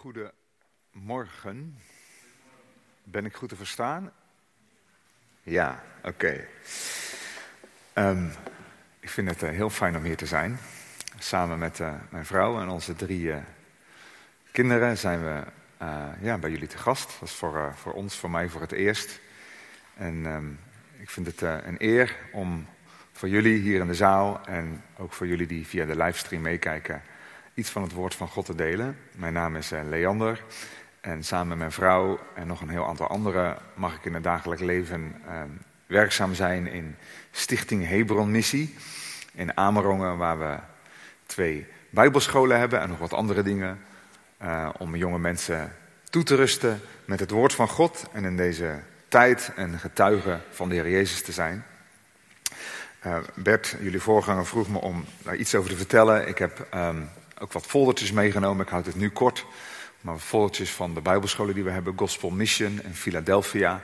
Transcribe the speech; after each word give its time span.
Goedemorgen. 0.00 1.78
Ben 3.04 3.24
ik 3.24 3.34
goed 3.34 3.48
te 3.48 3.56
verstaan? 3.56 4.12
Ja, 5.42 5.82
oké. 6.02 6.46
Ehm, 7.92 8.26
ik 9.00 9.08
vind 9.08 9.30
het 9.30 9.42
uh, 9.42 9.50
heel 9.50 9.70
fijn 9.70 9.96
om 9.96 10.02
hier 10.02 10.16
te 10.16 10.26
zijn. 10.26 10.58
Samen 11.18 11.58
met 11.58 11.78
uh, 11.78 11.94
mijn 12.10 12.26
vrouw 12.26 12.60
en 12.60 12.68
onze 12.68 12.94
drie 12.94 13.22
uh, 13.22 13.36
kinderen 14.52 14.98
zijn 14.98 15.24
we 15.24 15.42
ja, 16.20 16.38
bij 16.38 16.50
jullie 16.50 16.68
te 16.68 16.78
gast. 16.78 17.20
Dat 17.20 17.28
is 17.28 17.34
voor, 17.34 17.74
voor 17.76 17.92
ons, 17.92 18.16
voor 18.16 18.30
mij 18.30 18.48
voor 18.48 18.60
het 18.60 18.72
eerst. 18.72 19.20
En 19.94 20.26
um, 20.26 20.60
ik 20.98 21.10
vind 21.10 21.26
het 21.26 21.40
een 21.40 21.76
eer 21.78 22.16
om 22.32 22.66
voor 23.12 23.28
jullie 23.28 23.58
hier 23.58 23.80
in 23.80 23.86
de 23.86 23.94
zaal 23.94 24.46
en 24.46 24.84
ook 24.96 25.12
voor 25.12 25.26
jullie 25.26 25.46
die 25.46 25.66
via 25.66 25.84
de 25.84 25.96
livestream 25.96 26.42
meekijken 26.42 27.02
iets 27.60 27.70
van 27.70 27.82
het 27.82 27.92
woord 27.92 28.14
van 28.14 28.28
God 28.28 28.44
te 28.44 28.54
delen. 28.54 28.96
Mijn 29.12 29.32
naam 29.32 29.56
is 29.56 29.72
uh, 29.72 29.80
Leander 29.88 30.44
en 31.00 31.24
samen 31.24 31.48
met 31.48 31.58
mijn 31.58 31.72
vrouw 31.72 32.20
en 32.34 32.46
nog 32.46 32.60
een 32.60 32.68
heel 32.68 32.86
aantal 32.86 33.06
anderen 33.06 33.56
mag 33.74 33.94
ik 33.94 34.04
in 34.04 34.14
het 34.14 34.22
dagelijks 34.22 34.62
leven 34.62 35.14
uh, 35.26 35.42
werkzaam 35.86 36.34
zijn 36.34 36.66
in 36.66 36.96
Stichting 37.30 37.88
Hebron 37.88 38.30
Missie 38.30 38.76
in 39.34 39.56
Amerongen, 39.56 40.16
waar 40.16 40.38
we 40.38 40.58
twee 41.26 41.66
bijbelscholen 41.90 42.58
hebben 42.58 42.80
en 42.80 42.88
nog 42.88 42.98
wat 42.98 43.12
andere 43.12 43.42
dingen 43.42 43.80
uh, 44.42 44.68
om 44.78 44.96
jonge 44.96 45.18
mensen 45.18 45.72
toe 46.10 46.22
te 46.22 46.34
rusten 46.34 46.80
met 47.04 47.20
het 47.20 47.30
woord 47.30 47.54
van 47.54 47.68
God 47.68 48.04
en 48.12 48.24
in 48.24 48.36
deze 48.36 48.80
tijd 49.08 49.52
een 49.56 49.78
getuige 49.78 50.40
van 50.50 50.68
de 50.68 50.74
Heer 50.74 50.90
Jezus 50.90 51.22
te 51.22 51.32
zijn. 51.32 51.64
Uh, 53.06 53.16
Bert, 53.34 53.76
jullie 53.80 54.00
voorganger, 54.00 54.46
vroeg 54.46 54.68
me 54.68 54.78
om 54.78 55.04
daar 55.22 55.36
iets 55.36 55.54
over 55.54 55.70
te 55.70 55.76
vertellen. 55.76 56.28
Ik 56.28 56.38
heb 56.38 56.66
um, 56.74 57.08
ook 57.40 57.52
wat 57.52 57.66
foldertjes 57.66 58.12
meegenomen. 58.12 58.64
Ik 58.64 58.70
houd 58.70 58.86
het 58.86 58.96
nu 58.96 59.10
kort. 59.10 59.46
Maar 60.00 60.18
foldertjes 60.18 60.72
van 60.72 60.94
de 60.94 61.00
bijbelscholen 61.00 61.54
die 61.54 61.64
we 61.64 61.70
hebben. 61.70 61.98
Gospel 61.98 62.30
Mission 62.30 62.80
in 62.82 62.94
Philadelphia. 62.94 63.80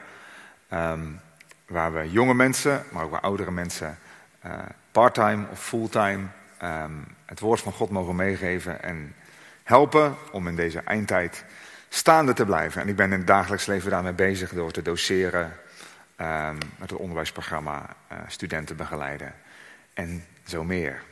Um, 0.73 1.21
waar 1.67 1.93
we 1.93 2.11
jonge 2.11 2.35
mensen, 2.35 2.85
maar 2.91 3.05
ook 3.05 3.11
waar 3.11 3.21
oudere 3.21 3.51
mensen... 3.51 3.99
Uh, 4.47 4.53
parttime 4.93 5.47
of 5.51 5.65
fulltime 5.65 6.27
um, 6.63 7.07
het 7.25 7.41
woord 7.41 7.61
van 7.61 7.73
God 7.73 7.91
mogen 7.91 8.17
meegeven. 8.17 8.83
En 8.83 9.15
helpen 9.63 10.17
om 10.33 10.49
in 10.49 10.57
deze 10.57 10.81
eindtijd 10.81 11.45
staande 11.89 12.33
te 12.33 12.45
blijven. 12.45 12.83
En 12.83 12.89
ik 12.89 12.97
ben 12.97 13.13
in 13.13 13.19
het 13.19 13.27
dagelijks 13.27 13.67
leven 13.67 13.91
daarmee 13.91 14.13
bezig 14.13 14.51
door 14.51 14.71
te 14.71 14.83
doseren... 14.83 15.57
Um, 16.21 16.59
met 16.79 16.91
het 16.91 16.99
onderwijsprogramma 16.99 17.97
uh, 18.13 18.19
studenten 18.27 18.77
begeleiden. 18.77 19.35
En 19.95 20.25
zo 20.47 20.65
meer. 20.65 21.03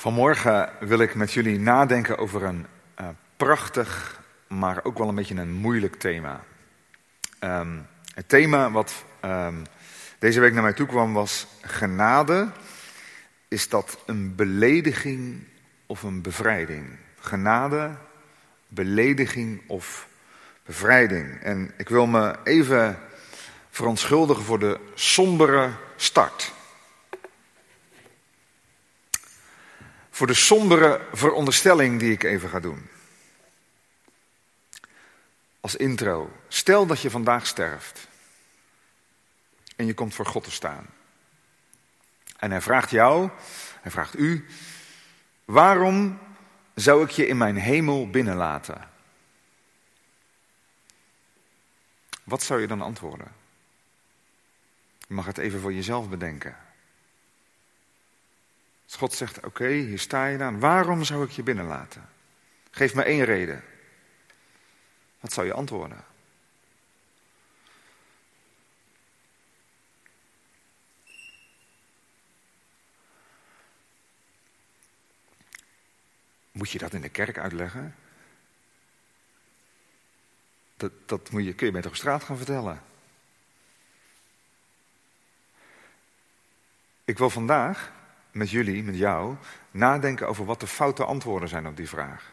Vanmorgen 0.00 0.70
wil 0.78 0.98
ik 0.98 1.14
met 1.14 1.32
jullie 1.32 1.58
nadenken 1.58 2.18
over 2.18 2.42
een 2.42 2.66
uh, 3.00 3.08
prachtig, 3.36 4.20
maar 4.46 4.84
ook 4.84 4.98
wel 4.98 5.08
een 5.08 5.14
beetje 5.14 5.34
een 5.34 5.52
moeilijk 5.52 5.96
thema. 5.96 6.40
Um, 7.40 7.86
het 8.14 8.28
thema 8.28 8.70
wat 8.70 9.04
um, 9.24 9.62
deze 10.18 10.40
week 10.40 10.52
naar 10.52 10.62
mij 10.62 10.72
toe 10.72 10.86
kwam 10.86 11.12
was 11.12 11.46
genade. 11.62 12.48
Is 13.48 13.68
dat 13.68 13.98
een 14.06 14.34
belediging 14.34 15.44
of 15.86 16.02
een 16.02 16.22
bevrijding? 16.22 16.86
Genade, 17.18 17.90
belediging 18.68 19.62
of 19.66 20.08
bevrijding? 20.64 21.40
En 21.42 21.72
ik 21.76 21.88
wil 21.88 22.06
me 22.06 22.36
even 22.44 22.98
verontschuldigen 23.70 24.44
voor 24.44 24.58
de 24.58 24.80
sombere 24.94 25.70
start. 25.96 26.52
Voor 30.20 30.28
de 30.28 30.34
sombere 30.34 31.06
veronderstelling 31.12 31.98
die 31.98 32.12
ik 32.12 32.22
even 32.22 32.48
ga 32.48 32.60
doen. 32.60 32.88
Als 35.60 35.76
intro. 35.76 36.32
Stel 36.48 36.86
dat 36.86 37.00
je 37.00 37.10
vandaag 37.10 37.46
sterft. 37.46 38.08
En 39.76 39.86
je 39.86 39.94
komt 39.94 40.14
voor 40.14 40.26
God 40.26 40.44
te 40.44 40.50
staan. 40.50 40.86
En 42.36 42.50
hij 42.50 42.60
vraagt 42.60 42.90
jou, 42.90 43.30
hij 43.80 43.90
vraagt 43.90 44.18
u, 44.18 44.46
waarom 45.44 46.18
zou 46.74 47.04
ik 47.04 47.10
je 47.10 47.26
in 47.26 47.36
mijn 47.36 47.56
hemel 47.56 48.10
binnenlaten? 48.10 48.90
Wat 52.24 52.42
zou 52.42 52.60
je 52.60 52.66
dan 52.66 52.80
antwoorden? 52.80 53.32
Je 54.98 55.14
mag 55.14 55.26
het 55.26 55.38
even 55.38 55.60
voor 55.60 55.72
jezelf 55.72 56.08
bedenken. 56.08 56.56
Als 58.90 58.98
God 58.98 59.12
zegt, 59.12 59.44
oké, 59.44 59.68
hier 59.68 59.98
sta 59.98 60.26
je 60.26 60.38
dan. 60.38 60.60
Waarom 60.60 61.04
zou 61.04 61.24
ik 61.24 61.30
je 61.30 61.42
binnenlaten? 61.42 62.08
Geef 62.70 62.94
me 62.94 63.02
één 63.02 63.24
reden. 63.24 63.64
Wat 65.20 65.32
zou 65.32 65.46
je 65.46 65.52
antwoorden? 65.52 66.04
Moet 76.52 76.70
je 76.70 76.78
dat 76.78 76.92
in 76.92 77.00
de 77.00 77.08
kerk 77.08 77.38
uitleggen? 77.38 77.94
Dat, 80.76 80.92
dat 81.06 81.30
moet 81.30 81.44
je, 81.44 81.54
kun 81.54 81.66
je 81.66 81.72
beter 81.72 81.90
op 81.90 81.96
straat 81.96 82.24
gaan 82.24 82.36
vertellen. 82.36 82.82
Ik 87.04 87.18
wil 87.18 87.30
vandaag 87.30 87.98
met 88.32 88.50
jullie, 88.50 88.82
met 88.82 88.96
jou, 88.96 89.36
nadenken 89.70 90.28
over 90.28 90.44
wat 90.44 90.60
de 90.60 90.66
foute 90.66 91.04
antwoorden 91.04 91.48
zijn 91.48 91.66
op 91.66 91.76
die 91.76 91.88
vraag. 91.88 92.32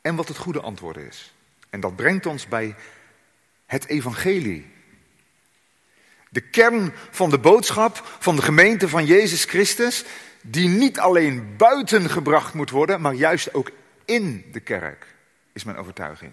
En 0.00 0.16
wat 0.16 0.28
het 0.28 0.36
goede 0.36 0.60
antwoord 0.60 0.96
is. 0.96 1.34
En 1.70 1.80
dat 1.80 1.96
brengt 1.96 2.26
ons 2.26 2.48
bij 2.48 2.74
het 3.66 3.86
evangelie. 3.86 4.72
De 6.28 6.40
kern 6.40 6.92
van 7.10 7.30
de 7.30 7.38
boodschap 7.38 8.02
van 8.18 8.36
de 8.36 8.42
gemeente 8.42 8.88
van 8.88 9.06
Jezus 9.06 9.44
Christus, 9.44 10.04
die 10.40 10.68
niet 10.68 10.98
alleen 10.98 11.56
buiten 11.56 12.10
gebracht 12.10 12.54
moet 12.54 12.70
worden, 12.70 13.00
maar 13.00 13.14
juist 13.14 13.54
ook 13.54 13.70
in 14.04 14.44
de 14.52 14.60
kerk, 14.60 15.14
is 15.52 15.64
mijn 15.64 15.76
overtuiging. 15.76 16.32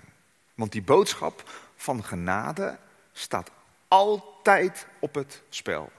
Want 0.55 0.71
die 0.71 0.81
boodschap 0.81 1.49
van 1.75 2.03
genade 2.03 2.77
staat 3.13 3.51
altijd 3.87 4.85
op 4.99 5.15
het 5.15 5.41
spel. 5.49 5.91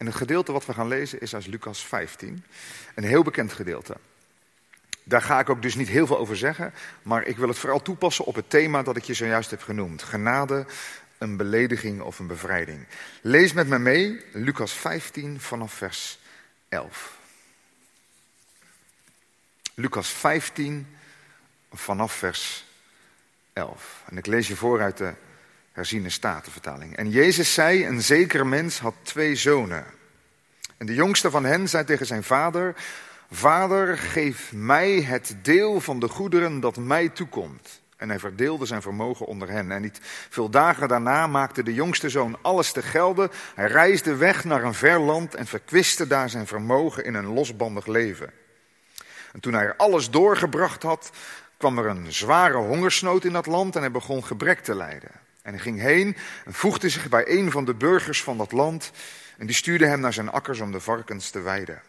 En 0.00 0.06
het 0.06 0.14
gedeelte 0.14 0.52
wat 0.52 0.66
we 0.66 0.74
gaan 0.74 0.88
lezen 0.88 1.20
is 1.20 1.34
uit 1.34 1.46
Lucas 1.46 1.84
15. 1.84 2.44
Een 2.94 3.04
heel 3.04 3.22
bekend 3.22 3.52
gedeelte. 3.52 3.96
Daar 5.02 5.22
ga 5.22 5.40
ik 5.40 5.50
ook 5.50 5.62
dus 5.62 5.74
niet 5.74 5.88
heel 5.88 6.06
veel 6.06 6.18
over 6.18 6.36
zeggen, 6.36 6.72
maar 7.02 7.24
ik 7.24 7.36
wil 7.36 7.48
het 7.48 7.58
vooral 7.58 7.82
toepassen 7.82 8.24
op 8.24 8.34
het 8.34 8.50
thema 8.50 8.82
dat 8.82 8.96
ik 8.96 9.02
je 9.02 9.14
zojuist 9.14 9.50
heb 9.50 9.62
genoemd. 9.62 10.02
Genade, 10.02 10.66
een 11.18 11.36
belediging 11.36 12.00
of 12.00 12.18
een 12.18 12.26
bevrijding. 12.26 12.86
Lees 13.20 13.52
met 13.52 13.68
me 13.68 13.78
mee, 13.78 14.24
Lucas 14.32 14.72
15 14.72 15.40
vanaf 15.40 15.72
vers 15.72 16.18
11. 16.68 17.18
Lucas 19.74 20.08
15 20.08 20.96
vanaf 21.72 22.12
vers 22.12 22.64
11. 23.52 24.02
En 24.06 24.16
ik 24.16 24.26
lees 24.26 24.48
je 24.48 24.56
voor 24.56 24.82
uit 24.82 24.96
de 24.96 25.14
herziene 25.72 26.10
statenvertaling. 26.10 26.96
En 26.96 27.10
Jezus 27.10 27.54
zei, 27.54 27.86
een 27.86 28.02
zekere 28.02 28.44
mens 28.44 28.78
had 28.78 28.94
twee 29.02 29.36
zonen. 29.36 29.84
En 30.76 30.86
de 30.86 30.94
jongste 30.94 31.30
van 31.30 31.44
hen 31.44 31.68
zei 31.68 31.84
tegen 31.84 32.06
zijn 32.06 32.22
vader, 32.22 32.74
Vader, 33.30 33.98
geef 33.98 34.52
mij 34.52 35.00
het 35.00 35.36
deel 35.42 35.80
van 35.80 36.00
de 36.00 36.08
goederen 36.08 36.60
dat 36.60 36.76
mij 36.76 37.08
toekomt. 37.08 37.80
En 37.96 38.08
hij 38.08 38.18
verdeelde 38.18 38.66
zijn 38.66 38.82
vermogen 38.82 39.26
onder 39.26 39.50
hen. 39.50 39.70
En 39.70 39.82
niet 39.82 40.00
veel 40.28 40.50
dagen 40.50 40.88
daarna 40.88 41.26
maakte 41.26 41.62
de 41.62 41.74
jongste 41.74 42.08
zoon 42.08 42.38
alles 42.42 42.72
te 42.72 42.82
gelden. 42.82 43.30
Hij 43.54 43.66
reisde 43.66 44.16
weg 44.16 44.44
naar 44.44 44.64
een 44.64 44.74
ver 44.74 45.00
land 45.00 45.34
en 45.34 45.46
verkwiste 45.46 46.06
daar 46.06 46.30
zijn 46.30 46.46
vermogen 46.46 47.04
in 47.04 47.14
een 47.14 47.32
losbandig 47.32 47.86
leven. 47.86 48.30
En 49.32 49.40
toen 49.40 49.52
hij 49.52 49.64
er 49.64 49.76
alles 49.76 50.10
doorgebracht 50.10 50.82
had, 50.82 51.10
kwam 51.56 51.78
er 51.78 51.86
een 51.86 52.12
zware 52.12 52.56
hongersnood 52.56 53.24
in 53.24 53.32
dat 53.32 53.46
land 53.46 53.74
en 53.74 53.80
hij 53.80 53.90
begon 53.90 54.24
gebrek 54.24 54.60
te 54.60 54.74
lijden. 54.74 55.10
En 55.42 55.52
hij 55.52 55.62
ging 55.62 55.80
heen 55.80 56.16
en 56.44 56.54
voegde 56.54 56.88
zich 56.88 57.08
bij 57.08 57.28
een 57.28 57.50
van 57.50 57.64
de 57.64 57.74
burgers 57.74 58.22
van 58.22 58.38
dat 58.38 58.52
land. 58.52 58.90
En 59.38 59.46
die 59.46 59.54
stuurde 59.54 59.86
hem 59.86 60.00
naar 60.00 60.12
zijn 60.12 60.30
akkers 60.30 60.60
om 60.60 60.72
de 60.72 60.80
varkens 60.80 61.30
te 61.30 61.40
weiden. 61.40 61.82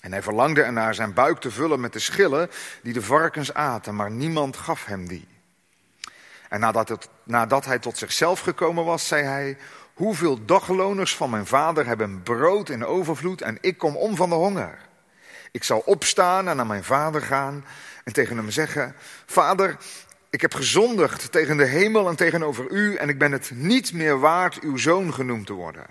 En 0.00 0.12
hij 0.12 0.22
verlangde 0.22 0.62
ernaar 0.62 0.94
zijn 0.94 1.14
buik 1.14 1.40
te 1.40 1.50
vullen 1.50 1.80
met 1.80 1.92
de 1.92 1.98
schillen 1.98 2.50
die 2.82 2.92
de 2.92 3.02
varkens 3.02 3.54
aten, 3.54 3.96
maar 3.96 4.10
niemand 4.10 4.56
gaf 4.56 4.84
hem 4.84 5.08
die. 5.08 5.28
En 6.48 6.60
nadat, 6.60 6.88
het, 6.88 7.08
nadat 7.24 7.64
hij 7.64 7.78
tot 7.78 7.98
zichzelf 7.98 8.40
gekomen 8.40 8.84
was, 8.84 9.06
zei 9.06 9.24
hij: 9.24 9.56
Hoeveel 9.94 10.44
dagloners 10.44 11.16
van 11.16 11.30
mijn 11.30 11.46
vader 11.46 11.86
hebben 11.86 12.22
brood 12.22 12.68
in 12.68 12.84
overvloed 12.84 13.42
en 13.42 13.58
ik 13.60 13.78
kom 13.78 13.96
om 13.96 14.16
van 14.16 14.28
de 14.28 14.34
honger? 14.34 14.78
Ik 15.50 15.64
zal 15.64 15.78
opstaan 15.78 16.48
en 16.48 16.56
naar 16.56 16.66
mijn 16.66 16.84
vader 16.84 17.22
gaan 17.22 17.64
en 18.04 18.12
tegen 18.12 18.36
hem 18.36 18.50
zeggen: 18.50 18.94
Vader, 19.26 19.76
ik 20.30 20.40
heb 20.40 20.54
gezondigd 20.54 21.32
tegen 21.32 21.56
de 21.56 21.64
hemel 21.64 22.08
en 22.08 22.16
tegenover 22.16 22.70
u 22.70 22.94
en 22.94 23.08
ik 23.08 23.18
ben 23.18 23.32
het 23.32 23.50
niet 23.54 23.92
meer 23.92 24.18
waard 24.18 24.60
uw 24.60 24.76
zoon 24.76 25.14
genoemd 25.14 25.46
te 25.46 25.52
worden. 25.52 25.86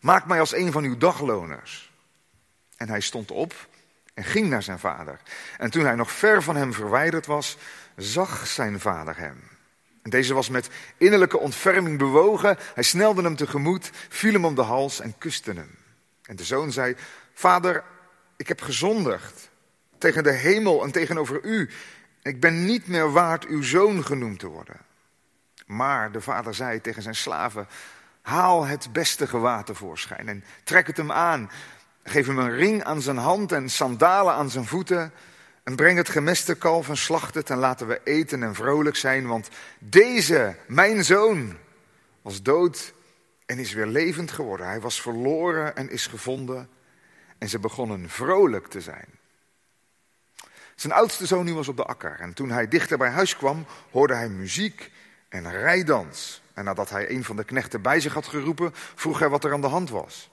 Maak 0.00 0.26
mij 0.26 0.40
als 0.40 0.54
een 0.54 0.72
van 0.72 0.84
uw 0.84 0.96
dagloners. 0.96 1.92
En 2.76 2.88
hij 2.88 3.00
stond 3.00 3.30
op, 3.30 3.54
en 4.14 4.24
ging 4.24 4.48
naar 4.48 4.62
zijn 4.62 4.78
vader. 4.78 5.20
En 5.58 5.70
toen 5.70 5.84
hij 5.84 5.94
nog 5.94 6.12
ver 6.12 6.42
van 6.42 6.56
hem 6.56 6.72
verwijderd 6.72 7.26
was, 7.26 7.56
zag 7.96 8.46
zijn 8.46 8.80
vader 8.80 9.18
hem. 9.18 9.42
En 10.02 10.10
deze 10.10 10.34
was 10.34 10.48
met 10.48 10.68
innerlijke 10.96 11.38
ontferming 11.38 11.98
bewogen. 11.98 12.56
Hij 12.74 12.82
snelde 12.82 13.22
hem 13.22 13.36
tegemoet, 13.36 13.90
viel 14.08 14.32
hem 14.32 14.44
om 14.44 14.54
de 14.54 14.62
hals 14.62 15.00
en 15.00 15.18
kuste 15.18 15.52
hem. 15.52 15.74
En 16.22 16.36
de 16.36 16.44
zoon 16.44 16.72
zei: 16.72 16.96
Vader, 17.34 17.84
ik 18.36 18.48
heb 18.48 18.60
gezondigd 18.60 19.50
tegen 19.98 20.22
de 20.22 20.32
hemel 20.32 20.82
en 20.82 20.90
tegenover 20.90 21.42
u. 21.42 21.70
Ik 22.22 22.40
ben 22.40 22.64
niet 22.64 22.86
meer 22.86 23.12
waard 23.12 23.46
uw 23.46 23.62
zoon 23.62 24.04
genoemd 24.04 24.38
te 24.38 24.46
worden. 24.46 24.76
Maar 25.66 26.12
de 26.12 26.20
vader 26.20 26.54
zei 26.54 26.80
tegen 26.80 27.02
zijn 27.02 27.14
slaven: 27.14 27.68
Haal 28.20 28.66
het 28.66 28.92
beste 28.92 29.26
gewaad 29.26 29.66
tevoorschijn 29.66 30.28
en 30.28 30.44
trek 30.64 30.86
het 30.86 30.96
hem 30.96 31.12
aan. 31.12 31.50
Geef 32.04 32.26
hem 32.26 32.38
een 32.38 32.56
ring 32.56 32.84
aan 32.84 33.02
zijn 33.02 33.16
hand 33.16 33.52
en 33.52 33.68
sandalen 33.68 34.34
aan 34.34 34.50
zijn 34.50 34.66
voeten. 34.66 35.12
En 35.62 35.76
breng 35.76 35.96
het 35.96 36.08
gemeste 36.08 36.54
kalf 36.54 36.88
en 36.88 36.96
slacht 36.96 37.34
het 37.34 37.50
en 37.50 37.58
laten 37.58 37.86
we 37.86 38.00
eten 38.04 38.42
en 38.42 38.54
vrolijk 38.54 38.96
zijn. 38.96 39.26
Want 39.26 39.48
deze, 39.78 40.56
mijn 40.66 41.04
zoon, 41.04 41.56
was 42.22 42.42
dood 42.42 42.94
en 43.46 43.58
is 43.58 43.72
weer 43.72 43.86
levend 43.86 44.30
geworden. 44.30 44.66
Hij 44.66 44.80
was 44.80 45.00
verloren 45.00 45.76
en 45.76 45.90
is 45.90 46.06
gevonden. 46.06 46.68
En 47.38 47.48
ze 47.48 47.58
begonnen 47.58 48.08
vrolijk 48.08 48.66
te 48.66 48.80
zijn. 48.80 49.06
Zijn 50.82 50.94
oudste 50.94 51.26
zoon 51.26 51.54
was 51.54 51.68
op 51.68 51.76
de 51.76 51.84
akker. 51.84 52.20
En 52.20 52.32
toen 52.32 52.50
hij 52.50 52.68
dichter 52.68 52.98
bij 52.98 53.10
huis 53.10 53.36
kwam, 53.36 53.66
hoorde 53.90 54.14
hij 54.14 54.28
muziek 54.28 54.90
en 55.28 55.50
rijdans. 55.50 56.42
En 56.54 56.64
nadat 56.64 56.90
hij 56.90 57.10
een 57.10 57.24
van 57.24 57.36
de 57.36 57.44
knechten 57.44 57.82
bij 57.82 58.00
zich 58.00 58.14
had 58.14 58.26
geroepen, 58.26 58.70
vroeg 58.74 59.18
hij 59.18 59.28
wat 59.28 59.44
er 59.44 59.52
aan 59.52 59.60
de 59.60 59.66
hand 59.66 59.90
was. 59.90 60.30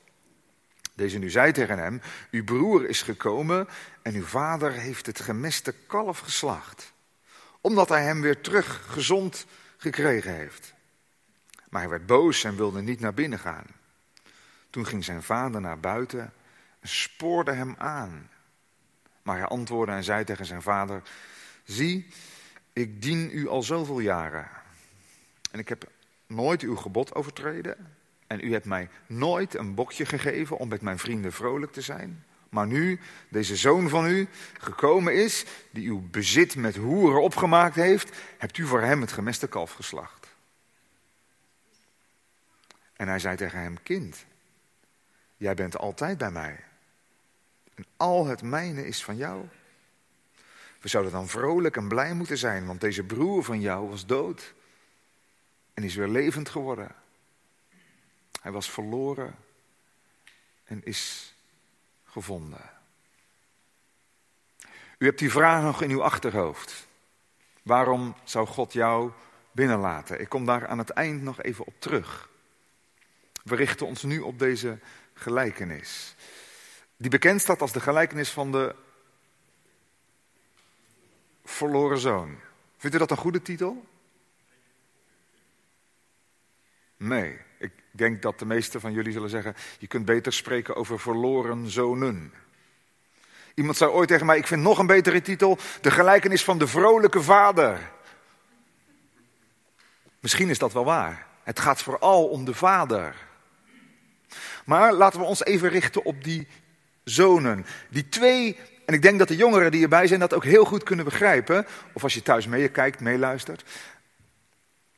Deze 0.94 1.18
nu 1.18 1.30
zei 1.30 1.52
tegen 1.52 1.78
hem: 1.78 2.02
Uw 2.32 2.44
broer 2.44 2.90
is 2.90 3.02
gekomen 3.02 3.68
en 4.02 4.14
uw 4.14 4.26
vader 4.26 4.72
heeft 4.72 5.06
het 5.06 5.20
gemeste 5.20 5.72
kalf 5.88 6.20
geslacht, 6.20 6.94
omdat 7.62 7.90
hij 7.90 8.04
hem 8.04 8.22
weer 8.22 8.42
terug 8.42 8.86
gezond 8.88 9.46
gekregen 9.78 10.34
heeft. 10.34 10.74
Maar 11.70 11.82
hij 11.82 11.90
werd 11.90 12.06
boos 12.06 12.44
en 12.44 12.56
wilde 12.56 12.82
niet 12.82 13.00
naar 13.00 13.14
binnen 13.14 13.40
gaan. 13.40 13.66
Toen 14.70 14.86
ging 14.86 15.04
zijn 15.04 15.24
vader 15.24 15.62
naar 15.62 15.80
buiten 15.80 16.34
en 16.80 16.90
spoorde 16.90 17.52
hem 17.52 17.76
aan. 17.78 18.30
Maar 19.30 19.38
hij 19.38 19.48
antwoordde 19.48 19.96
en 19.96 20.04
zei 20.04 20.24
tegen 20.24 20.46
zijn 20.46 20.62
vader: 20.62 21.02
Zie, 21.64 22.08
ik 22.74 23.02
dien 23.02 23.30
u 23.34 23.48
al 23.48 23.64
zoveel 23.64 24.00
jaren. 24.00 24.50
En 25.52 25.60
ik 25.60 25.70
heb 25.70 25.90
nooit 26.28 26.62
uw 26.62 26.76
gebod 26.76 27.16
overtreden. 27.16 27.96
En 28.28 28.46
u 28.46 28.52
hebt 28.52 28.66
mij 28.66 28.90
nooit 29.08 29.56
een 29.56 29.76
bokje 29.76 30.06
gegeven 30.06 30.58
om 30.58 30.68
met 30.68 30.82
mijn 30.82 31.00
vrienden 31.00 31.34
vrolijk 31.34 31.72
te 31.72 31.82
zijn. 31.82 32.26
Maar 32.50 32.68
nu 32.68 33.00
deze 33.28 33.56
zoon 33.56 33.90
van 33.90 34.08
u 34.08 34.28
gekomen 34.60 35.14
is, 35.16 35.46
die 35.72 35.88
uw 35.88 36.08
bezit 36.12 36.56
met 36.56 36.76
hoeren 36.76 37.22
opgemaakt 37.22 37.76
heeft, 37.76 38.18
hebt 38.38 38.58
u 38.58 38.66
voor 38.66 38.82
hem 38.82 39.02
het 39.02 39.12
gemeste 39.12 39.48
kalf 39.48 39.72
geslacht. 39.72 40.28
En 42.96 43.08
hij 43.08 43.20
zei 43.20 43.36
tegen 43.36 43.60
hem, 43.60 43.84
kind, 43.84 44.26
jij 45.38 45.54
bent 45.54 45.78
altijd 45.78 46.18
bij 46.18 46.32
mij. 46.32 46.69
En 47.80 47.86
al 47.98 48.26
het 48.26 48.42
mijne 48.42 48.88
is 48.88 49.04
van 49.04 49.18
jou. 49.18 49.48
We 50.82 50.88
zouden 50.88 51.12
dan 51.12 51.28
vrolijk 51.28 51.76
en 51.76 51.88
blij 51.88 52.14
moeten 52.14 52.38
zijn, 52.38 52.66
want 52.66 52.82
deze 52.82 53.04
broer 53.04 53.44
van 53.44 53.62
jou 53.62 53.90
was 53.90 54.06
dood 54.06 54.54
en 55.74 55.84
is 55.84 55.96
weer 55.96 56.08
levend 56.08 56.50
geworden. 56.50 56.96
Hij 58.42 58.52
was 58.52 58.70
verloren 58.70 59.36
en 60.64 60.84
is 60.84 61.34
gevonden. 62.06 62.72
U 64.98 65.06
hebt 65.06 65.20
die 65.20 65.32
vraag 65.32 65.64
nog 65.64 65.82
in 65.82 65.90
uw 65.90 66.04
achterhoofd. 66.04 66.88
Waarom 67.64 68.16
zou 68.24 68.48
God 68.48 68.74
jou 68.74 69.12
binnenlaten? 69.52 70.22
Ik 70.22 70.30
kom 70.30 70.46
daar 70.46 70.68
aan 70.68 70.78
het 70.78 70.90
eind 70.90 71.22
nog 71.22 71.42
even 71.42 71.66
op 71.68 71.76
terug. 71.80 72.30
We 73.44 73.56
richten 73.56 73.88
ons 73.88 74.04
nu 74.04 74.20
op 74.20 74.40
deze 74.40 74.80
gelijkenis. 75.14 76.16
Die 77.02 77.10
bekend 77.10 77.42
staat 77.42 77.62
als 77.62 77.72
de 77.72 77.80
gelijkenis 77.80 78.30
van 78.30 78.52
de 78.52 78.76
verloren 81.44 82.00
zoon. 82.00 82.38
Vindt 82.78 82.96
u 82.96 83.00
dat 83.00 83.12
een 83.12 83.18
goede 83.18 83.42
titel? 83.42 83.86
Nee, 86.98 87.38
ik 87.58 87.72
denk 87.92 88.22
dat 88.22 88.40
de 88.40 88.46
meesten 88.46 88.82
van 88.82 88.94
jullie 88.94 89.12
zullen 89.12 89.30
zeggen: 89.30 89.56
je 89.80 89.88
kunt 89.88 90.06
beter 90.06 90.34
spreken 90.34 90.76
over 90.76 91.00
verloren 91.00 91.70
zonen. 91.70 92.34
Iemand 93.54 93.78
zei 93.78 93.92
ooit 93.92 94.08
tegen 94.08 94.26
mij: 94.26 94.38
Ik 94.38 94.48
vind 94.48 94.62
nog 94.62 94.78
een 94.78 94.88
betere 94.88 95.22
titel: 95.22 95.58
De 95.82 95.92
gelijkenis 95.92 96.44
van 96.44 96.58
de 96.58 96.68
vrolijke 96.68 97.22
vader. 97.22 97.92
Misschien 100.20 100.50
is 100.50 100.60
dat 100.60 100.74
wel 100.74 100.86
waar. 100.86 101.28
Het 101.44 101.60
gaat 101.60 101.82
vooral 101.82 102.28
om 102.28 102.46
de 102.46 102.54
vader. 102.54 103.16
Maar 104.66 104.94
laten 104.94 105.20
we 105.20 105.26
ons 105.26 105.44
even 105.44 105.70
richten 105.70 106.04
op 106.04 106.24
die 106.24 106.48
zonen. 107.10 107.66
Die 107.90 108.10
twee, 108.10 108.58
en 108.86 108.94
ik 108.94 109.02
denk 109.02 109.20
dat 109.20 109.28
de 109.28 109.36
jongeren 109.36 109.72
die 109.72 109.84
erbij 109.84 110.08
zijn 110.08 110.20
dat 110.20 110.34
ook 110.34 110.44
heel 110.44 110.66
goed 110.66 110.84
kunnen 110.84 111.06
begrijpen. 111.06 111.66
Of 111.94 112.04
als 112.04 112.14
je 112.14 112.22
thuis 112.22 112.48
meekijkt, 112.48 113.00
meeluistert. 113.00 113.64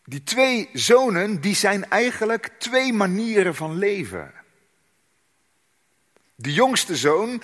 Die 0.05 0.23
twee 0.23 0.69
zonen, 0.73 1.41
die 1.41 1.55
zijn 1.55 1.89
eigenlijk 1.89 2.49
twee 2.57 2.93
manieren 2.93 3.55
van 3.55 3.77
leven. 3.77 4.31
De 6.35 6.53
jongste 6.53 6.95
zoon, 6.95 7.41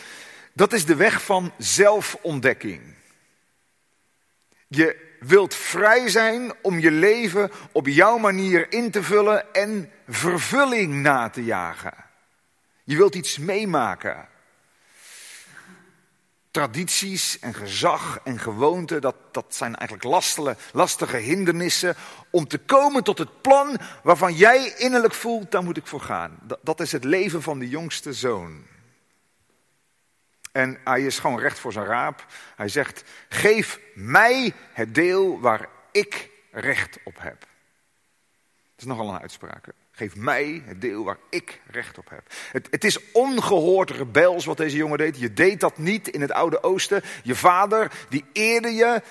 dat 0.53 0.73
is 0.73 0.85
de 0.85 0.95
weg 0.95 1.23
van 1.23 1.51
zelfontdekking. 1.57 2.81
Je 4.67 5.05
wilt 5.19 5.55
vrij 5.55 6.09
zijn 6.09 6.53
om 6.61 6.79
je 6.79 6.91
leven 6.91 7.51
op 7.71 7.87
jouw 7.87 8.17
manier 8.17 8.71
in 8.71 8.91
te 8.91 9.03
vullen 9.03 9.53
en 9.53 9.91
vervulling 10.07 10.93
na 10.93 11.29
te 11.29 11.43
jagen. 11.43 11.93
Je 12.83 12.97
wilt 12.97 13.15
iets 13.15 13.37
meemaken 13.37 14.27
tradities 16.57 17.39
en 17.39 17.54
gezag 17.54 18.19
en 18.24 18.39
gewoonten, 18.39 19.01
dat, 19.01 19.15
dat 19.31 19.56
zijn 19.56 19.75
eigenlijk 19.75 20.09
lastige, 20.09 20.56
lastige 20.74 21.18
hindernissen 21.18 21.95
om 22.30 22.48
te 22.48 22.57
komen 22.57 23.04
tot 23.04 23.18
het 23.18 23.42
plan 23.42 23.77
waarvan 24.04 24.33
jij 24.33 24.74
innerlijk 24.77 25.13
voelt, 25.13 25.51
daar 25.51 25.63
moet 25.63 25.77
ik 25.77 25.88
voor 25.88 26.01
gaan. 26.01 26.39
Dat, 26.42 26.59
dat 26.62 26.80
is 26.80 26.92
het 26.92 27.04
leven 27.04 27.42
van 27.42 27.59
de 27.59 27.69
jongste 27.69 28.13
zoon. 28.13 28.65
En 30.51 30.80
hij 30.83 31.01
is 31.01 31.19
gewoon 31.19 31.39
recht 31.39 31.59
voor 31.59 31.71
zijn 31.71 31.86
raap. 31.86 32.25
Hij 32.56 32.68
zegt, 32.68 33.03
geef 33.30 33.80
mij 33.94 34.53
het 34.74 34.96
deel 34.96 35.39
waar 35.39 35.70
ik 35.91 36.29
recht 36.51 36.98
op 37.03 37.15
heb. 37.20 37.39
Dat 37.39 38.77
is 38.77 38.86
nogal 38.86 39.10
een 39.10 39.22
uitspraak. 39.22 39.67
Geef 39.98 40.16
mij 40.16 40.63
het 40.66 40.82
deel 40.82 41.04
waar 41.04 41.18
ik 41.30 41.62
recht 41.72 41.98
op 41.98 42.10
heb. 42.10 42.22
Het, 42.51 42.68
het, 42.72 42.84
is 42.84 43.12
ongehoord 43.12 43.92
rebels 43.92 44.46
wat 44.46 44.58
deze 44.58 44.77
jongen 44.77 44.98
deed. 44.98 45.20
Je 45.20 45.34
deed 45.34 45.60
dat 45.60 45.77
niet 45.77 46.08
in 46.08 46.22
het 46.22 46.32
Oude 46.32 46.63
Oosten. 46.63 47.01
Je 47.24 47.36
vader, 47.36 47.92
die 48.10 48.25
eerde 48.34 48.74
je. 48.74 49.01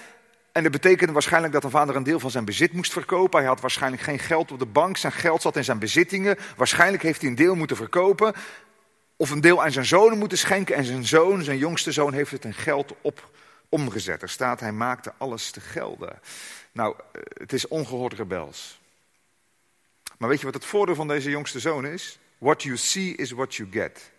En 0.52 0.62
dat 0.62 0.72
betekende 0.72 1.12
waarschijnlijk 1.12 1.52
dat 1.52 1.64
een 1.64 1.70
vader 1.70 1.96
een 1.96 2.02
deel 2.02 2.20
van 2.20 2.30
zijn 2.30 2.44
bezit 2.44 2.72
moest 2.72 2.92
verkopen. 2.92 3.38
Hij 3.38 3.48
had 3.48 3.60
waarschijnlijk 3.60 4.02
geen 4.02 4.18
geld 4.18 4.52
op 4.52 4.58
de 4.58 4.66
bank. 4.66 4.96
Zijn 4.96 5.12
geld 5.12 5.42
zat 5.42 5.56
in 5.56 5.64
zijn 5.64 5.78
bezittingen. 5.78 6.36
Waarschijnlijk 6.56 7.02
heeft 7.02 7.20
hij 7.20 7.30
een 7.30 7.36
deel 7.36 7.54
moeten 7.54 7.76
verkopen. 7.76 8.32
Of 9.16 9.30
een 9.30 9.40
deel 9.40 9.62
aan 9.62 9.72
zijn 9.72 9.86
zonen 9.86 10.18
moeten 10.18 10.38
schenken. 10.38 10.74
En 10.74 10.84
zijn 10.84 11.06
zoon, 11.06 11.42
zijn 11.42 11.58
jongste 11.58 11.92
zoon, 11.92 12.12
heeft 12.12 12.30
het 12.30 12.44
in 12.44 12.54
geld 12.54 12.94
op 13.00 13.30
omgezet. 13.68 14.22
Er 14.22 14.28
staat, 14.28 14.60
hij 14.60 14.72
maakte 14.72 15.12
alles 15.18 15.50
te 15.50 15.60
gelden. 15.60 16.20
Nou, 16.72 16.94
eh, 17.12 17.20
het 17.40 17.52
is 17.52 17.68
ongehoord 17.68 18.12
rebels. 18.12 18.80
Maar 20.18 20.28
weet 20.28 20.38
je 20.38 20.44
wat 20.44 20.54
het 20.54 20.64
voordeel 20.64 20.94
van 20.94 21.08
deze 21.08 21.30
jongste 21.30 21.60
zoon 21.60 21.86
is? 21.86 22.18
What 22.38 22.62
you 22.62 22.76
see 22.76 23.14
is 23.14 23.30
what 23.30 23.54
you 23.54 23.70
get. 23.70 24.10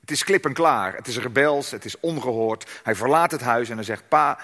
Het 0.00 0.10
is 0.10 0.24
klip 0.24 0.44
en 0.44 0.52
klaar. 0.52 0.94
Het 0.96 1.06
is 1.06 1.18
rebels, 1.18 1.70
het 1.70 1.84
is 1.84 2.00
ongehoord. 2.00 2.80
Hij 2.82 2.94
verlaat 2.94 3.30
het 3.30 3.40
huis 3.40 3.68
en 3.68 3.74
hij 3.74 3.84
zegt: 3.84 4.08
Pa, 4.08 4.38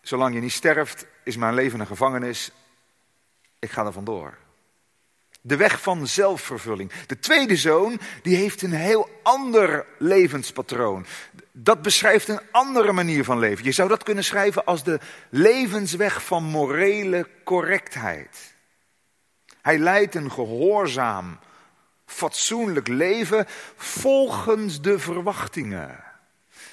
zolang 0.00 0.34
je 0.34 0.40
niet 0.40 0.52
sterft, 0.52 1.06
is 1.24 1.36
mijn 1.36 1.54
leven 1.54 1.80
een 1.80 1.86
gevangenis. 1.86 2.50
Ik 3.58 3.70
ga 3.70 3.86
er 3.86 3.92
vandoor. 3.92 4.38
De 5.44 5.56
weg 5.56 5.80
van 5.80 6.06
zelfvervulling. 6.06 6.92
De 7.06 7.18
tweede 7.18 7.56
zoon, 7.56 8.00
die 8.22 8.36
heeft 8.36 8.62
een 8.62 8.72
heel 8.72 9.08
ander 9.22 9.86
levenspatroon. 9.98 11.06
Dat 11.52 11.82
beschrijft 11.82 12.28
een 12.28 12.40
andere 12.50 12.92
manier 12.92 13.24
van 13.24 13.38
leven. 13.38 13.64
Je 13.64 13.72
zou 13.72 13.88
dat 13.88 14.02
kunnen 14.02 14.24
schrijven 14.24 14.64
als 14.64 14.84
de 14.84 15.00
levensweg 15.30 16.24
van 16.24 16.44
morele 16.44 17.28
correctheid. 17.44 18.54
Hij 19.62 19.78
leidt 19.78 20.14
een 20.14 20.30
gehoorzaam, 20.30 21.38
fatsoenlijk 22.06 22.88
leven 22.88 23.46
volgens 23.76 24.80
de 24.80 24.98
verwachtingen. 24.98 26.04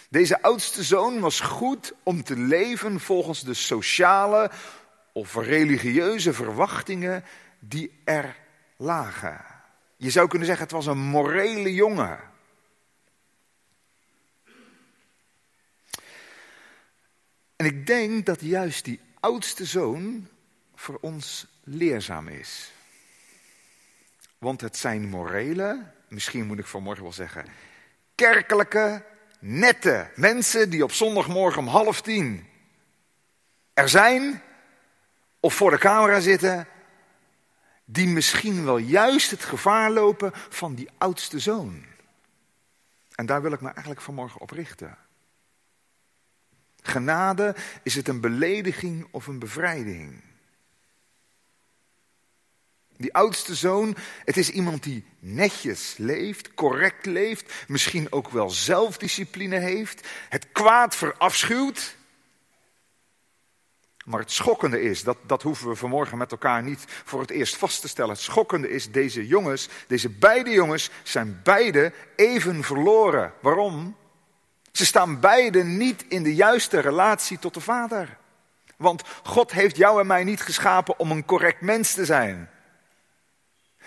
Deze 0.10 0.42
oudste 0.42 0.84
zoon 0.84 1.20
was 1.20 1.40
goed 1.40 1.94
om 2.04 2.24
te 2.24 2.38
leven 2.38 3.00
volgens 3.00 3.44
de 3.44 3.54
sociale 3.54 4.52
of 5.14 5.36
religieuze 5.36 6.34
verwachtingen 6.34 7.24
die 7.60 8.02
er 8.04 8.36
lagen. 8.80 9.46
Je 9.96 10.10
zou 10.10 10.28
kunnen 10.28 10.48
zeggen, 10.48 10.66
het 10.66 10.74
was 10.76 10.86
een 10.86 10.98
morele 10.98 11.74
jongen. 11.74 12.20
En 17.56 17.66
ik 17.66 17.88
denk 17.88 18.26
dat 18.26 18.42
juist 18.42 18.86
die 18.86 19.00
oudste 19.20 19.66
zoon 19.66 20.28
voor 20.76 20.98
ons 21.02 21.48
leerzaam 21.64 22.28
is. 22.28 22.72
Want 24.38 24.62
het 24.62 24.78
zijn 24.78 25.10
morele, 25.10 25.92
misschien 26.08 26.46
moet 26.46 26.60
ik 26.60 26.66
vanmorgen 26.66 27.04
wel 27.04 27.14
zeggen, 27.14 27.46
kerkelijke, 28.16 29.06
nette 29.40 30.12
mensen 30.16 30.70
die 30.70 30.84
op 30.84 30.92
zondagmorgen 30.92 31.62
om 31.62 31.68
half 31.68 32.02
tien 32.02 32.48
er 33.74 33.90
zijn 33.90 34.42
of 35.40 35.54
voor 35.54 35.72
de 35.72 35.78
camera 35.78 36.20
zitten, 36.20 36.68
die 37.92 38.08
misschien 38.08 38.66
wel 38.66 38.78
juist 38.78 39.32
het 39.32 39.44
gevaar 39.44 39.92
lopen 39.92 40.32
van 40.34 40.76
die 40.76 40.90
oudste 40.98 41.40
zoon. 41.40 41.86
En 43.16 43.26
daar 43.26 43.42
wil 43.42 43.52
ik 43.52 43.62
me 43.62 43.68
eigenlijk 43.68 44.02
vanmorgen 44.02 44.42
op 44.42 44.50
richten. 44.50 44.98
Genade, 46.82 47.56
is 47.84 47.96
het 47.96 48.08
een 48.08 48.22
belediging 48.22 49.08
of 49.12 49.28
een 49.28 49.40
bevrijding? 49.40 50.22
Die 52.98 53.14
oudste 53.14 53.56
zoon, 53.56 53.96
het 54.26 54.38
is 54.38 54.50
iemand 54.50 54.84
die 54.84 55.06
netjes 55.20 55.94
leeft, 55.98 56.54
correct 56.54 57.06
leeft, 57.06 57.54
misschien 57.68 58.12
ook 58.12 58.30
wel 58.30 58.50
zelfdiscipline 58.50 59.58
heeft, 59.60 60.08
het 60.30 60.52
kwaad 60.52 60.96
verafschuwt. 60.96 61.98
Maar 64.10 64.20
het 64.20 64.32
schokkende 64.32 64.82
is, 64.82 65.04
dat, 65.04 65.18
dat 65.22 65.42
hoeven 65.42 65.70
we 65.70 65.76
vanmorgen 65.76 66.18
met 66.18 66.32
elkaar 66.32 66.64
niet 66.64 66.86
voor 66.88 67.22
het 67.22 67.30
eerst 67.30 67.58
vast 67.58 67.82
te 67.82 67.88
stellen. 67.88 68.12
Het 68.12 68.22
schokkende 68.22 68.70
is, 68.70 68.92
deze 68.92 69.28
jongens, 69.28 69.70
deze 69.88 70.10
beide 70.10 70.50
jongens, 70.50 70.90
zijn 71.04 71.40
beide 71.44 71.94
even 72.16 72.64
verloren. 72.64 73.34
Waarom? 73.40 73.96
Ze 74.72 74.86
staan 74.86 75.20
beide 75.20 75.64
niet 75.64 76.06
in 76.08 76.24
de 76.24 76.36
juiste 76.36 76.80
relatie 76.80 77.40
tot 77.40 77.54
de 77.54 77.62
Vader. 77.62 78.18
Want 78.78 79.04
God 79.24 79.52
heeft 79.52 79.78
jou 79.78 80.00
en 80.00 80.08
mij 80.08 80.24
niet 80.24 80.42
geschapen 80.42 81.00
om 81.00 81.12
een 81.12 81.26
correct 81.26 81.62
mens 81.62 81.94
te 81.94 82.06
zijn. 82.06 82.50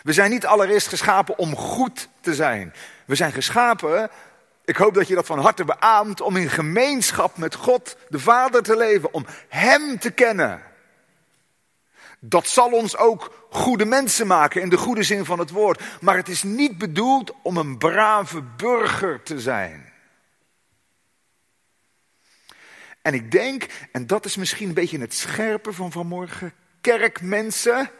We 0.03 0.13
zijn 0.13 0.31
niet 0.31 0.47
allereerst 0.47 0.89
geschapen 0.89 1.39
om 1.39 1.57
goed 1.57 2.09
te 2.21 2.35
zijn. 2.35 2.75
We 3.07 3.15
zijn 3.15 3.33
geschapen, 3.33 4.11
ik 4.65 4.77
hoop 4.77 4.95
dat 4.95 5.09
je 5.09 5.15
dat 5.15 5.27
van 5.27 5.39
harte 5.39 5.65
beaamt, 5.65 6.21
om 6.21 6.37
in 6.37 6.51
gemeenschap 6.51 7.37
met 7.37 7.55
God, 7.55 7.97
de 8.09 8.19
Vader, 8.19 8.63
te 8.63 8.77
leven, 8.77 9.15
om 9.15 9.27
Hem 9.49 9.99
te 9.99 10.11
kennen. 10.11 10.63
Dat 12.21 12.47
zal 12.47 12.71
ons 12.71 12.97
ook 12.97 13.47
goede 13.51 13.85
mensen 13.85 14.27
maken 14.27 14.63
in 14.63 14.69
de 14.69 14.77
goede 14.77 15.03
zin 15.03 15.25
van 15.25 15.39
het 15.39 15.51
woord. 15.51 15.83
Maar 16.01 16.17
het 16.17 16.29
is 16.29 16.43
niet 16.43 16.79
bedoeld 16.79 17.33
om 17.43 17.57
een 17.57 17.79
brave 17.79 18.43
burger 18.43 19.23
te 19.23 19.41
zijn. 19.41 19.93
En 23.03 23.15
ik 23.15 23.31
denk, 23.31 23.67
en 23.93 24.07
dat 24.07 24.25
is 24.25 24.37
misschien 24.37 24.69
een 24.69 24.75
beetje 24.75 24.99
het 24.99 25.15
scherpe 25.15 25.73
van 25.73 25.93
vanmorgen, 25.93 26.53
kerkmensen 26.81 27.91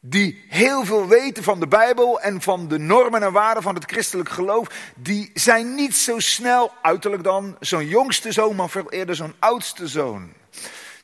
die 0.00 0.44
heel 0.48 0.84
veel 0.84 1.08
weten 1.08 1.42
van 1.42 1.60
de 1.60 1.68
Bijbel 1.68 2.20
en 2.20 2.40
van 2.40 2.68
de 2.68 2.78
normen 2.78 3.22
en 3.22 3.32
waarden 3.32 3.62
van 3.62 3.74
het 3.74 3.90
christelijk 3.90 4.28
geloof, 4.28 4.92
die 4.96 5.30
zijn 5.34 5.74
niet 5.74 5.96
zo 5.96 6.18
snel, 6.18 6.72
uiterlijk 6.82 7.24
dan, 7.24 7.56
zo'n 7.60 7.86
jongste 7.86 8.32
zoon, 8.32 8.56
maar 8.56 8.70
veel 8.70 8.90
eerder 8.90 9.14
zo'n 9.14 9.34
oudste 9.38 9.88
zoon. 9.88 10.32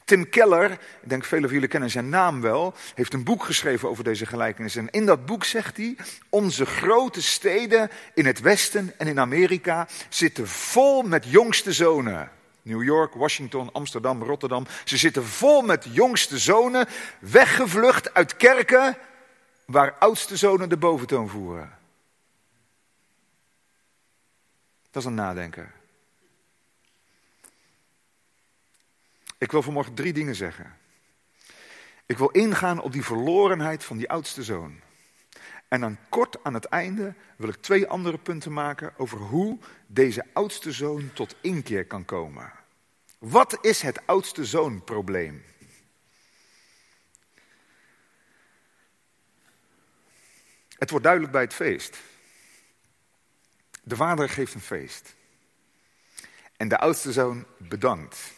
Tim 0.04 0.28
Keller, 0.28 0.70
ik 1.02 1.08
denk 1.08 1.24
velen 1.24 1.44
van 1.44 1.52
jullie 1.52 1.68
kennen 1.68 1.90
zijn 1.90 2.08
naam 2.08 2.40
wel, 2.40 2.74
heeft 2.94 3.12
een 3.12 3.24
boek 3.24 3.44
geschreven 3.44 3.88
over 3.88 4.04
deze 4.04 4.26
gelijkenis. 4.26 4.76
En 4.76 4.90
in 4.90 5.06
dat 5.06 5.26
boek 5.26 5.44
zegt 5.44 5.76
hij, 5.76 5.96
onze 6.28 6.66
grote 6.66 7.22
steden 7.22 7.90
in 8.14 8.26
het 8.26 8.40
Westen 8.40 8.92
en 8.98 9.06
in 9.06 9.20
Amerika 9.20 9.88
zitten 10.08 10.48
vol 10.48 11.02
met 11.02 11.24
jongste 11.28 11.72
zonen. 11.72 12.30
New 12.64 12.82
York, 12.82 13.14
Washington, 13.14 13.72
Amsterdam, 13.72 14.22
Rotterdam. 14.22 14.66
Ze 14.84 14.96
zitten 14.96 15.24
vol 15.24 15.62
met 15.62 15.86
jongste 15.90 16.38
zonen, 16.38 16.86
weggevlucht 17.20 18.14
uit 18.14 18.36
kerken 18.36 18.96
waar 19.64 19.92
oudste 19.98 20.36
zonen 20.36 20.68
de 20.68 20.76
boventoon 20.76 21.28
voeren. 21.28 21.78
Dat 24.90 25.02
is 25.02 25.08
een 25.08 25.14
nadenker. 25.14 25.72
Ik 29.38 29.50
wil 29.50 29.62
vanmorgen 29.62 29.94
drie 29.94 30.12
dingen 30.12 30.34
zeggen. 30.34 30.78
Ik 32.06 32.18
wil 32.18 32.28
ingaan 32.28 32.80
op 32.80 32.92
die 32.92 33.04
verlorenheid 33.04 33.84
van 33.84 33.96
die 33.96 34.10
oudste 34.10 34.42
zoon. 34.42 34.80
En 35.74 35.80
dan 35.80 35.98
kort 36.08 36.44
aan 36.44 36.54
het 36.54 36.64
einde 36.64 37.14
wil 37.36 37.48
ik 37.48 37.56
twee 37.56 37.86
andere 37.86 38.18
punten 38.18 38.52
maken 38.52 38.92
over 38.96 39.18
hoe 39.18 39.58
deze 39.86 40.26
oudste 40.32 40.72
zoon 40.72 41.12
tot 41.12 41.36
inkeer 41.40 41.86
kan 41.86 42.04
komen. 42.04 42.52
Wat 43.18 43.58
is 43.64 43.82
het 43.82 44.06
oudste 44.06 44.44
zoonprobleem? 44.44 45.44
Het 50.78 50.90
wordt 50.90 51.04
duidelijk 51.04 51.32
bij 51.32 51.42
het 51.42 51.54
feest. 51.54 51.98
De 53.82 53.96
vader 53.96 54.28
geeft 54.28 54.54
een 54.54 54.60
feest. 54.60 55.14
En 56.56 56.68
de 56.68 56.78
oudste 56.78 57.12
zoon 57.12 57.46
bedankt. 57.58 58.32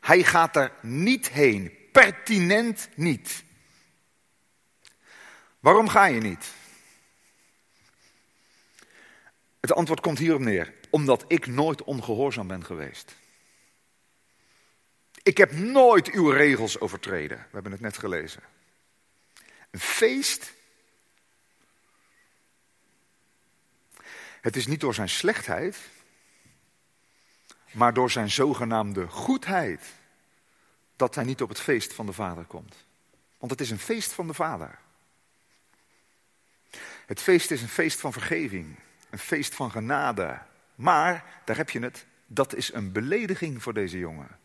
Hij 0.00 0.24
gaat 0.24 0.56
er 0.56 0.72
niet 0.82 1.28
heen, 1.28 1.72
pertinent 1.92 2.88
niet. 2.94 3.44
Waarom 5.60 5.88
ga 5.88 6.04
je 6.04 6.20
niet? 6.20 6.52
Het 9.60 9.72
antwoord 9.72 10.00
komt 10.00 10.18
hierop 10.18 10.40
neer. 10.40 10.74
Omdat 10.90 11.24
ik 11.28 11.46
nooit 11.46 11.82
ongehoorzaam 11.82 12.46
ben 12.46 12.64
geweest. 12.64 13.16
Ik 15.22 15.36
heb 15.36 15.52
nooit 15.52 16.10
uw 16.10 16.30
regels 16.30 16.80
overtreden. 16.80 17.36
We 17.36 17.48
hebben 17.50 17.72
het 17.72 17.80
net 17.80 17.98
gelezen. 17.98 18.42
Een 19.70 19.80
feest. 19.80 20.52
Het 24.40 24.56
is 24.56 24.66
niet 24.66 24.80
door 24.80 24.94
zijn 24.94 25.08
slechtheid, 25.08 25.78
maar 27.72 27.94
door 27.94 28.10
zijn 28.10 28.30
zogenaamde 28.30 29.08
goedheid 29.08 29.82
dat 30.96 31.14
hij 31.14 31.24
niet 31.24 31.42
op 31.42 31.48
het 31.48 31.60
feest 31.60 31.92
van 31.92 32.06
de 32.06 32.12
Vader 32.12 32.44
komt. 32.44 32.76
Want 33.38 33.50
het 33.50 33.60
is 33.60 33.70
een 33.70 33.78
feest 33.78 34.12
van 34.12 34.26
de 34.26 34.34
Vader. 34.34 34.78
Het 37.10 37.20
feest 37.20 37.50
is 37.50 37.62
een 37.62 37.68
feest 37.68 38.00
van 38.00 38.12
vergeving, 38.12 38.76
een 39.10 39.18
feest 39.18 39.54
van 39.54 39.70
genade. 39.70 40.38
Maar, 40.74 41.24
daar 41.44 41.56
heb 41.56 41.70
je 41.70 41.80
het, 41.80 42.06
dat 42.26 42.54
is 42.54 42.72
een 42.72 42.92
belediging 42.92 43.62
voor 43.62 43.74
deze 43.74 43.98
jongen. 43.98 44.38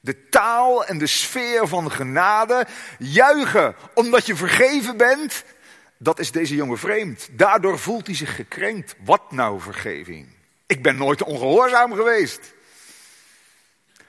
De 0.00 0.28
taal 0.28 0.84
en 0.84 0.98
de 0.98 1.06
sfeer 1.06 1.68
van 1.68 1.90
genade, 1.90 2.66
juichen 2.98 3.74
omdat 3.94 4.26
je 4.26 4.36
vergeven 4.36 4.96
bent, 4.96 5.44
dat 5.98 6.18
is 6.18 6.30
deze 6.30 6.54
jongen 6.54 6.78
vreemd. 6.78 7.28
Daardoor 7.32 7.78
voelt 7.78 8.06
hij 8.06 8.16
zich 8.16 8.34
gekrenkt. 8.34 8.94
Wat 9.04 9.32
nou 9.32 9.60
vergeving? 9.60 10.28
Ik 10.66 10.82
ben 10.82 10.96
nooit 10.96 11.22
ongehoorzaam 11.22 11.94
geweest. 11.94 12.54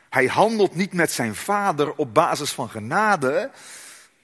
Hij 0.10 0.26
handelt 0.26 0.76
niet 0.76 0.94
met 0.94 1.12
zijn 1.12 1.36
vader 1.36 1.96
op 1.96 2.14
basis 2.14 2.52
van 2.52 2.70
genade, 2.70 3.52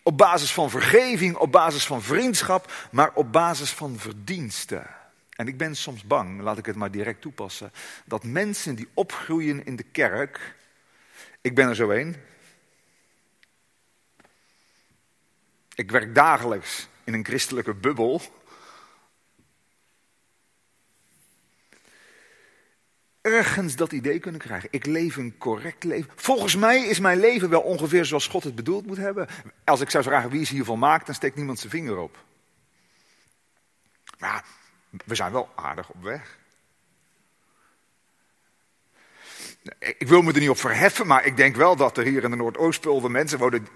op 0.07 0.17
basis 0.17 0.53
van 0.53 0.69
vergeving, 0.69 1.35
op 1.35 1.51
basis 1.51 1.85
van 1.85 2.01
vriendschap, 2.01 2.73
maar 2.91 3.11
op 3.13 3.31
basis 3.31 3.71
van 3.71 3.97
verdiensten. 3.97 4.87
En 5.35 5.47
ik 5.47 5.57
ben 5.57 5.75
soms 5.75 6.03
bang, 6.03 6.41
laat 6.41 6.57
ik 6.57 6.65
het 6.65 6.75
maar 6.75 6.91
direct 6.91 7.21
toepassen, 7.21 7.71
dat 8.05 8.23
mensen 8.23 8.75
die 8.75 8.87
opgroeien 8.93 9.65
in 9.65 9.75
de 9.75 9.83
kerk, 9.83 10.55
ik 11.41 11.55
ben 11.55 11.67
er 11.67 11.75
zo 11.75 11.89
een. 11.89 12.15
Ik 15.75 15.91
werk 15.91 16.15
dagelijks 16.15 16.87
in 17.03 17.13
een 17.13 17.25
christelijke 17.25 17.73
bubbel. 17.73 18.21
Ergens 23.25 23.75
dat 23.75 23.91
idee 23.91 24.19
kunnen 24.19 24.41
krijgen. 24.41 24.69
Ik 24.71 24.85
leef 24.85 25.15
een 25.15 25.37
correct 25.37 25.83
leven. 25.83 26.11
Volgens 26.15 26.55
mij 26.55 26.83
is 26.83 26.99
mijn 26.99 27.19
leven 27.19 27.49
wel 27.49 27.61
ongeveer 27.61 28.05
zoals 28.05 28.27
God 28.27 28.43
het 28.43 28.55
bedoeld 28.55 28.85
moet 28.85 28.97
hebben. 28.97 29.27
Als 29.63 29.81
ik 29.81 29.89
zou 29.89 30.03
vragen 30.03 30.29
wie 30.29 30.41
is 30.41 30.49
hier 30.49 30.65
volmaakt, 30.65 31.05
dan 31.05 31.15
steekt 31.15 31.35
niemand 31.35 31.59
zijn 31.59 31.71
vinger 31.71 31.97
op. 31.97 32.17
Maar 34.19 34.45
we 35.05 35.15
zijn 35.15 35.31
wel 35.31 35.49
aardig 35.55 35.89
op 35.89 36.03
weg. 36.03 36.37
Ik 39.79 40.07
wil 40.07 40.21
me 40.21 40.33
er 40.33 40.39
niet 40.39 40.49
op 40.49 40.59
verheffen, 40.59 41.07
maar 41.07 41.25
ik 41.25 41.37
denk 41.37 41.55
wel 41.55 41.75
dat 41.75 41.97
er 41.97 42.05
hier 42.05 42.23
in 42.23 42.29
de 42.29 42.35
Noordoostpulver 42.35 43.11
mensen 43.11 43.39
wonen. 43.39 43.67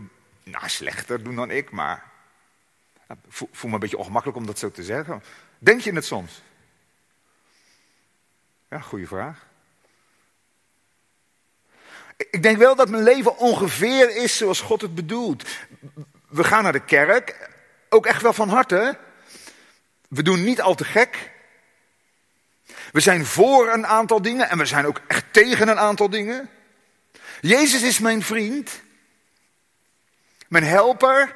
Nou, 0.44 0.70
slechter 0.70 1.24
doen 1.24 1.36
dan 1.36 1.52
ik, 1.52 1.72
maar. 1.72 2.12
Voel, 3.28 3.50
voel 3.52 3.70
me 3.70 3.76
een 3.76 3.82
beetje 3.82 3.98
ongemakkelijk 3.98 4.40
om 4.40 4.46
dat 4.46 4.60
zo 4.60 4.72
te 4.72 4.84
zeggen. 4.84 5.24
Denk 5.60 5.82
je 5.82 5.94
het 5.94 6.06
soms? 6.06 6.42
Ja, 8.70 8.80
goede 8.80 9.08
vraag. 9.08 9.48
Ik 12.18 12.44
denk 12.44 12.58
wel 12.58 12.76
dat 12.76 12.90
mijn 12.90 13.04
leven 13.04 13.38
ongeveer 13.38 14.16
is 14.16 14.38
zoals 14.38 14.62
God 14.62 14.82
het 14.82 14.96
bedoelt. 14.96 15.50
We 16.28 16.44
gaan 16.44 16.64
naar 16.64 16.72
de 16.72 16.86
kerk, 16.86 17.50
ook 17.90 18.06
echt 18.06 18.22
wel 18.22 18.34
van 18.34 18.50
harte. 18.50 18.98
We 20.10 20.24
doen 20.24 20.44
niet 20.44 20.62
al 20.62 20.76
te 20.76 20.86
gek. 20.86 21.32
We 22.92 23.00
zijn 23.00 23.26
voor 23.26 23.70
een 23.70 23.88
aantal 23.88 24.22
dingen 24.22 24.50
en 24.50 24.58
we 24.58 24.66
zijn 24.66 24.86
ook 24.86 25.02
echt 25.08 25.26
tegen 25.32 25.68
een 25.68 25.80
aantal 25.80 26.10
dingen. 26.10 26.50
Jezus 27.42 27.82
is 27.82 28.00
mijn 28.00 28.24
vriend, 28.24 28.82
mijn 30.48 30.64
helper. 30.64 31.36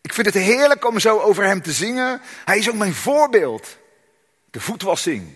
Ik 0.00 0.12
vind 0.12 0.26
het 0.26 0.34
heerlijk 0.34 0.86
om 0.86 0.98
zo 0.98 1.18
over 1.18 1.44
hem 1.44 1.62
te 1.62 1.72
zingen. 1.72 2.20
Hij 2.44 2.58
is 2.58 2.68
ook 2.68 2.76
mijn 2.76 2.94
voorbeeld. 2.94 3.78
De 4.50 4.60
voetwassing, 4.60 5.34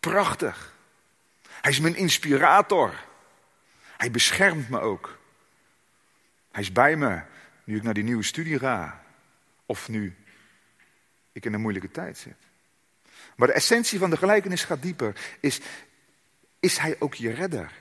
prachtig. 0.00 0.76
Hij 1.48 1.70
is 1.70 1.80
mijn 1.80 1.96
inspirator. 1.96 3.04
Hij 3.96 4.10
beschermt 4.10 4.68
me 4.68 4.80
ook. 4.80 5.18
Hij 6.50 6.62
is 6.62 6.72
bij 6.72 6.96
me 6.96 7.22
nu 7.64 7.76
ik 7.76 7.82
naar 7.82 7.94
die 7.94 8.04
nieuwe 8.04 8.22
studie 8.22 8.58
ga. 8.58 9.04
Of 9.66 9.88
nu 9.88 10.16
ik 11.32 11.44
in 11.44 11.54
een 11.54 11.60
moeilijke 11.60 11.90
tijd 11.90 12.18
zit. 12.18 12.36
Maar 13.36 13.48
de 13.48 13.54
essentie 13.54 13.98
van 13.98 14.10
de 14.10 14.16
gelijkenis 14.16 14.64
gaat 14.64 14.82
dieper. 14.82 15.36
Is, 15.40 15.60
is 16.60 16.78
hij 16.78 16.96
ook 16.98 17.14
je 17.14 17.30
redder? 17.30 17.72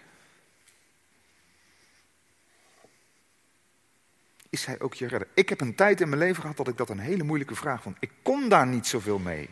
Is 4.50 4.66
hij 4.66 4.80
ook 4.80 4.94
je 4.94 5.08
redder? 5.08 5.28
Ik 5.34 5.50
heb 5.50 5.62
een 5.62 5.76
tijd 5.76 6.02
in 6.02 6.10
mijn 6.10 6.22
leven 6.22 6.42
gehad 6.42 6.58
dat 6.58 6.68
ik 6.68 6.78
dat 6.78 6.90
een 6.90 7.00
hele 7.00 7.24
moeilijke 7.24 7.56
vraag 7.56 7.82
vond. 7.82 7.98
Ik 8.00 8.12
kon 8.22 8.50
daar 8.50 8.68
niet 8.68 8.88
zoveel 8.88 9.20
mee. 9.20 9.50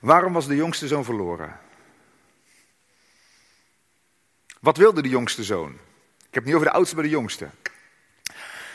Waarom 0.00 0.32
was 0.32 0.46
de 0.46 0.56
jongste 0.56 0.88
zoon 0.88 1.04
verloren? 1.04 1.60
Wat 4.60 4.76
wilde 4.76 5.02
de 5.02 5.08
jongste 5.08 5.44
zoon? 5.44 5.70
Ik 6.18 6.34
heb 6.34 6.34
het 6.34 6.44
niet 6.44 6.54
over 6.54 6.66
de 6.66 6.72
oudste, 6.72 6.94
maar 6.94 7.04
de 7.04 7.10
jongste. 7.10 7.48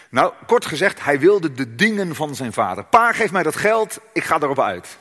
Nou, 0.09 0.33
kort 0.45 0.65
gezegd, 0.65 1.03
hij 1.03 1.19
wilde 1.19 1.51
de 1.51 1.75
dingen 1.75 2.15
van 2.15 2.35
zijn 2.35 2.53
vader. 2.53 2.85
Pa, 2.85 3.13
geef 3.13 3.31
mij 3.31 3.43
dat 3.43 3.55
geld, 3.55 3.99
ik 4.13 4.23
ga 4.23 4.35
erop 4.35 4.59
uit. 4.59 4.97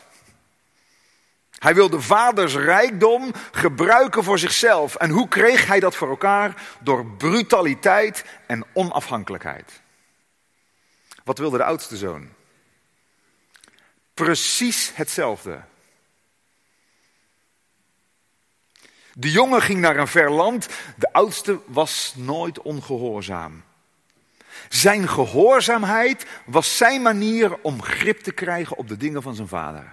Hij 1.59 1.75
wilde 1.75 2.01
vaders 2.01 2.55
rijkdom 2.55 3.33
gebruiken 3.53 4.25
voor 4.25 4.39
zichzelf. 4.39 4.95
En 4.95 5.11
hoe 5.11 5.29
kreeg 5.29 5.67
hij 5.67 5.81
dat 5.81 5.97
voor 5.97 6.09
elkaar? 6.09 6.63
Door 6.81 7.07
brutaliteit 7.07 8.25
en 8.47 8.65
onafhankelijkheid. 8.73 9.83
Wat 11.25 11.39
wilde 11.39 11.57
de 11.57 11.65
oudste 11.65 11.97
zoon? 11.97 12.29
Precies 14.15 14.93
hetzelfde. 14.95 15.61
De 19.17 19.31
jongen 19.31 19.63
ging 19.63 19.81
naar 19.81 19.97
een 19.97 20.07
ver 20.07 20.31
land, 20.31 20.69
de 20.97 21.13
oudste 21.13 21.61
was 21.67 22.15
nooit 22.17 22.63
ongehoorzaam. 22.63 23.63
Zijn 24.69 25.09
gehoorzaamheid 25.09 26.27
was 26.47 26.77
zijn 26.77 27.03
manier 27.03 27.59
om 27.63 27.83
grip 27.83 28.21
te 28.21 28.33
krijgen 28.33 28.77
op 28.77 28.89
de 28.89 28.97
dingen 28.97 29.23
van 29.23 29.35
zijn 29.35 29.49
vader. 29.49 29.93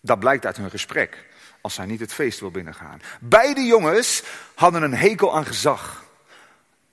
Dat 0.00 0.18
blijkt 0.18 0.46
uit 0.46 0.56
hun 0.56 0.70
gesprek, 0.70 1.26
als 1.60 1.76
hij 1.76 1.86
niet 1.86 2.00
het 2.00 2.12
feest 2.12 2.40
wil 2.40 2.50
binnengaan. 2.50 3.00
Beide 3.20 3.60
jongens 3.60 4.22
hadden 4.54 4.82
een 4.82 4.94
hekel 4.94 5.36
aan 5.36 5.46
gezag. 5.46 6.04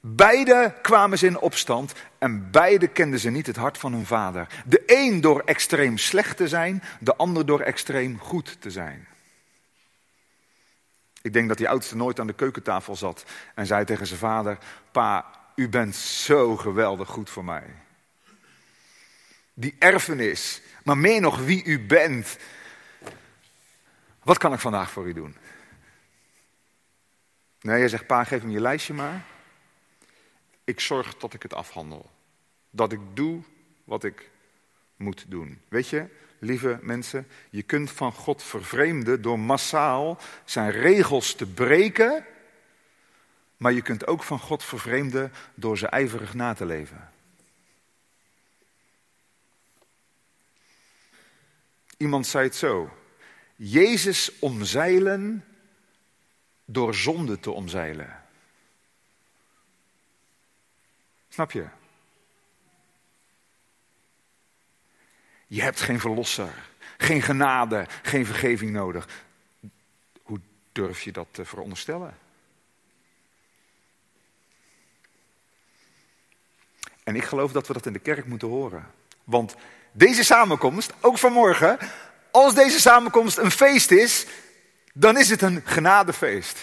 Beide 0.01 0.73
kwamen 0.81 1.17
ze 1.17 1.25
in 1.25 1.39
opstand 1.39 1.93
en 2.17 2.51
beide 2.51 2.87
kenden 2.87 3.19
ze 3.19 3.29
niet 3.29 3.47
het 3.47 3.55
hart 3.55 3.77
van 3.77 3.93
hun 3.93 4.05
vader. 4.05 4.47
De 4.65 4.83
een 4.85 5.21
door 5.21 5.41
extreem 5.45 5.97
slecht 5.97 6.37
te 6.37 6.47
zijn, 6.47 6.83
de 6.99 7.15
ander 7.15 7.45
door 7.45 7.59
extreem 7.59 8.19
goed 8.19 8.61
te 8.61 8.71
zijn. 8.71 9.08
Ik 11.21 11.33
denk 11.33 11.47
dat 11.47 11.57
die 11.57 11.69
oudste 11.69 11.95
nooit 11.95 12.19
aan 12.19 12.27
de 12.27 12.33
keukentafel 12.33 12.95
zat 12.95 13.25
en 13.55 13.65
zei 13.65 13.85
tegen 13.85 14.07
zijn 14.07 14.19
vader: 14.19 14.57
Pa, 14.91 15.25
u 15.55 15.69
bent 15.69 15.95
zo 15.95 16.57
geweldig 16.57 17.09
goed 17.09 17.29
voor 17.29 17.45
mij. 17.45 17.63
Die 19.53 19.75
erfenis, 19.79 20.61
maar 20.83 20.97
meer 20.97 21.21
nog 21.21 21.39
wie 21.39 21.63
u 21.63 21.85
bent. 21.85 22.37
Wat 24.23 24.37
kan 24.37 24.53
ik 24.53 24.59
vandaag 24.59 24.91
voor 24.91 25.07
u 25.07 25.13
doen? 25.13 25.35
Nee, 27.61 27.79
jij 27.79 27.87
zegt, 27.87 28.07
pa, 28.07 28.23
geef 28.23 28.43
me 28.43 28.51
je 28.51 28.61
lijstje 28.61 28.93
maar. 28.93 29.25
Ik 30.63 30.79
zorg 30.79 31.17
dat 31.17 31.33
ik 31.33 31.43
het 31.43 31.53
afhandel. 31.53 32.09
Dat 32.69 32.91
ik 32.91 32.99
doe 33.13 33.43
wat 33.83 34.03
ik 34.03 34.29
moet 34.95 35.25
doen. 35.27 35.61
Weet 35.67 35.89
je, 35.89 36.05
lieve 36.39 36.79
mensen, 36.81 37.27
je 37.49 37.63
kunt 37.63 37.91
van 37.91 38.11
God 38.11 38.43
vervreemden 38.43 39.21
door 39.21 39.39
massaal 39.39 40.19
zijn 40.45 40.71
regels 40.71 41.33
te 41.33 41.45
breken, 41.45 42.25
maar 43.57 43.73
je 43.73 43.81
kunt 43.81 44.07
ook 44.07 44.23
van 44.23 44.39
God 44.39 44.63
vervreemden 44.63 45.31
door 45.53 45.77
ze 45.77 45.87
ijverig 45.87 46.33
na 46.33 46.53
te 46.53 46.65
leven. 46.65 47.11
Iemand 51.97 52.27
zei 52.27 52.43
het 52.43 52.55
zo: 52.55 52.97
Jezus 53.55 54.39
omzeilen 54.39 55.45
door 56.65 56.95
zonde 56.95 57.39
te 57.39 57.51
omzeilen. 57.51 58.23
Snap 61.29 61.51
je? 61.51 61.67
Je 65.51 65.61
hebt 65.61 65.81
geen 65.81 65.99
verlosser, 65.99 66.53
geen 66.97 67.21
genade, 67.21 67.87
geen 68.01 68.25
vergeving 68.25 68.71
nodig. 68.71 69.07
Hoe 70.23 70.39
durf 70.71 71.01
je 71.01 71.11
dat 71.11 71.27
te 71.31 71.45
veronderstellen? 71.45 72.17
En 77.03 77.15
ik 77.15 77.23
geloof 77.23 77.51
dat 77.51 77.67
we 77.67 77.73
dat 77.73 77.85
in 77.85 77.93
de 77.93 77.99
kerk 77.99 78.25
moeten 78.25 78.47
horen. 78.47 78.91
Want 79.23 79.55
deze 79.91 80.23
samenkomst, 80.23 80.93
ook 81.01 81.17
vanmorgen, 81.17 81.77
als 82.31 82.55
deze 82.55 82.79
samenkomst 82.79 83.37
een 83.37 83.51
feest 83.51 83.91
is, 83.91 84.25
dan 84.93 85.17
is 85.17 85.29
het 85.29 85.41
een 85.41 85.61
genadefeest 85.65 86.59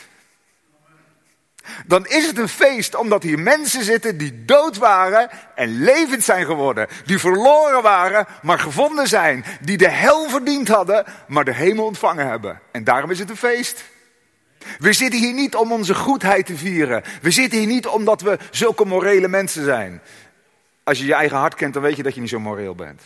dan 1.86 2.06
is 2.06 2.26
het 2.26 2.38
een 2.38 2.48
feest 2.48 2.94
omdat 2.94 3.22
hier 3.22 3.38
mensen 3.38 3.84
zitten 3.84 4.18
die 4.18 4.44
dood 4.44 4.76
waren 4.76 5.30
en 5.54 5.82
levend 5.82 6.24
zijn 6.24 6.46
geworden. 6.46 6.86
Die 7.04 7.18
verloren 7.18 7.82
waren, 7.82 8.26
maar 8.42 8.58
gevonden 8.58 9.08
zijn. 9.08 9.44
Die 9.60 9.76
de 9.76 9.90
hel 9.90 10.28
verdiend 10.28 10.68
hadden, 10.68 11.04
maar 11.28 11.44
de 11.44 11.54
hemel 11.54 11.84
ontvangen 11.84 12.28
hebben. 12.28 12.60
En 12.72 12.84
daarom 12.84 13.10
is 13.10 13.18
het 13.18 13.30
een 13.30 13.36
feest. 13.36 13.84
We 14.78 14.92
zitten 14.92 15.20
hier 15.20 15.34
niet 15.34 15.54
om 15.54 15.72
onze 15.72 15.94
goedheid 15.94 16.46
te 16.46 16.56
vieren. 16.56 17.02
We 17.22 17.30
zitten 17.30 17.58
hier 17.58 17.68
niet 17.68 17.86
omdat 17.86 18.20
we 18.20 18.38
zulke 18.50 18.84
morele 18.84 19.28
mensen 19.28 19.64
zijn. 19.64 20.02
Als 20.84 20.98
je 20.98 21.06
je 21.06 21.14
eigen 21.14 21.36
hart 21.36 21.54
kent, 21.54 21.74
dan 21.74 21.82
weet 21.82 21.96
je 21.96 22.02
dat 22.02 22.14
je 22.14 22.20
niet 22.20 22.30
zo 22.30 22.40
moreel 22.40 22.74
bent. 22.74 23.02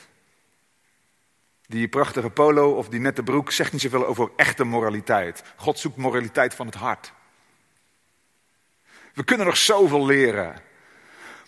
Die 1.67 1.89
prachtige 1.89 2.31
polo 2.31 2.71
of 2.71 2.89
die 2.89 3.01
nette 3.01 3.23
broek 3.23 3.53
zegt 3.53 3.73
niet 3.73 3.81
zoveel 3.81 4.07
over 4.07 4.31
echte 4.37 4.65
moraliteit. 4.65 5.43
God 5.57 5.79
zoekt 5.79 5.97
moraliteit 5.97 6.55
van 6.55 6.67
het 6.67 6.75
hart. 6.75 7.13
We 9.15 9.25
kunnen 9.25 9.47
nog 9.47 9.57
zoveel 9.57 10.07
leren. 10.07 10.63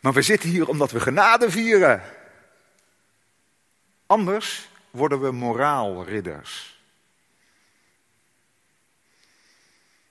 Maar 0.00 0.12
we 0.12 0.22
zitten 0.22 0.48
hier 0.48 0.68
omdat 0.68 0.90
we 0.90 1.00
genade 1.00 1.50
vieren. 1.50 2.02
Anders 4.06 4.68
worden 4.90 5.20
we 5.20 5.30
moraalridders. 5.32 6.80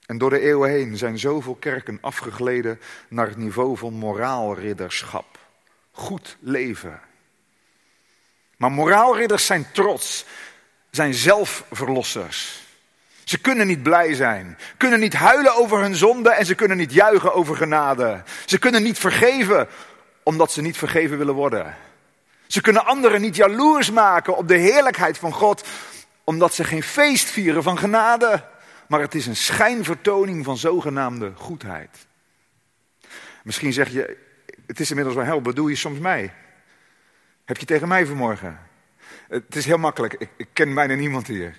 En 0.06 0.18
door 0.18 0.30
de 0.30 0.40
eeuwen 0.40 0.70
heen 0.70 0.96
zijn 0.96 1.18
zoveel 1.18 1.54
kerken 1.54 1.98
afgegleden 2.00 2.80
naar 3.08 3.26
het 3.26 3.36
niveau 3.36 3.76
van 3.76 3.92
moraalridderschap. 3.92 5.38
Goed 5.90 6.36
leven. 6.40 7.00
Maar 8.56 8.72
moraalridders 8.72 9.46
zijn 9.46 9.72
trots, 9.72 10.24
zijn 10.90 11.14
zelfverlossers. 11.14 12.61
Ze 13.24 13.38
kunnen 13.38 13.66
niet 13.66 13.82
blij 13.82 14.14
zijn, 14.14 14.58
kunnen 14.76 15.00
niet 15.00 15.14
huilen 15.14 15.56
over 15.56 15.80
hun 15.80 15.94
zonde 15.94 16.30
en 16.30 16.46
ze 16.46 16.54
kunnen 16.54 16.76
niet 16.76 16.92
juichen 16.92 17.34
over 17.34 17.56
genade. 17.56 18.22
Ze 18.46 18.58
kunnen 18.58 18.82
niet 18.82 18.98
vergeven 18.98 19.68
omdat 20.22 20.52
ze 20.52 20.62
niet 20.62 20.76
vergeven 20.76 21.18
willen 21.18 21.34
worden. 21.34 21.76
Ze 22.46 22.60
kunnen 22.60 22.84
anderen 22.84 23.20
niet 23.20 23.36
jaloers 23.36 23.90
maken 23.90 24.36
op 24.36 24.48
de 24.48 24.56
heerlijkheid 24.56 25.18
van 25.18 25.32
God 25.32 25.68
omdat 26.24 26.54
ze 26.54 26.64
geen 26.64 26.82
feest 26.82 27.30
vieren 27.30 27.62
van 27.62 27.78
genade. 27.78 28.44
Maar 28.88 29.00
het 29.00 29.14
is 29.14 29.26
een 29.26 29.36
schijnvertoning 29.36 30.44
van 30.44 30.56
zogenaamde 30.56 31.32
goedheid. 31.34 32.06
Misschien 33.42 33.72
zeg 33.72 33.88
je, 33.88 34.16
het 34.66 34.80
is 34.80 34.88
inmiddels 34.88 35.16
wel 35.16 35.24
hel, 35.24 35.40
bedoel 35.40 35.68
je 35.68 35.76
soms 35.76 35.98
mij? 35.98 36.34
Heb 37.44 37.56
je 37.56 37.66
tegen 37.66 37.88
mij 37.88 38.06
vanmorgen? 38.06 38.58
Het 39.28 39.56
is 39.56 39.64
heel 39.64 39.78
makkelijk, 39.78 40.14
ik, 40.14 40.28
ik 40.36 40.48
ken 40.52 40.74
bijna 40.74 40.94
niemand 40.94 41.26
hier. 41.26 41.56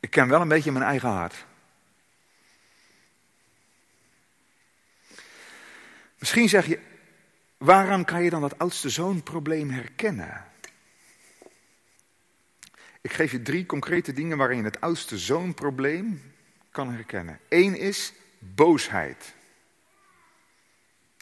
Ik 0.00 0.10
ken 0.10 0.28
wel 0.28 0.40
een 0.40 0.48
beetje 0.48 0.72
mijn 0.72 0.84
eigen 0.84 1.08
hart. 1.08 1.44
Misschien 6.18 6.48
zeg 6.48 6.66
je, 6.66 6.80
waaraan 7.56 8.04
kan 8.04 8.22
je 8.22 8.30
dan 8.30 8.40
dat 8.40 8.58
oudste 8.58 8.88
zoonprobleem 8.88 9.70
herkennen? 9.70 10.44
Ik 13.00 13.12
geef 13.12 13.32
je 13.32 13.42
drie 13.42 13.66
concrete 13.66 14.12
dingen 14.12 14.36
waarin 14.36 14.58
je 14.58 14.64
het 14.64 14.80
oudste 14.80 15.18
zoonprobleem 15.18 16.32
kan 16.70 16.92
herkennen. 16.92 17.38
Eén 17.48 17.78
is 17.78 18.12
boosheid. 18.38 19.34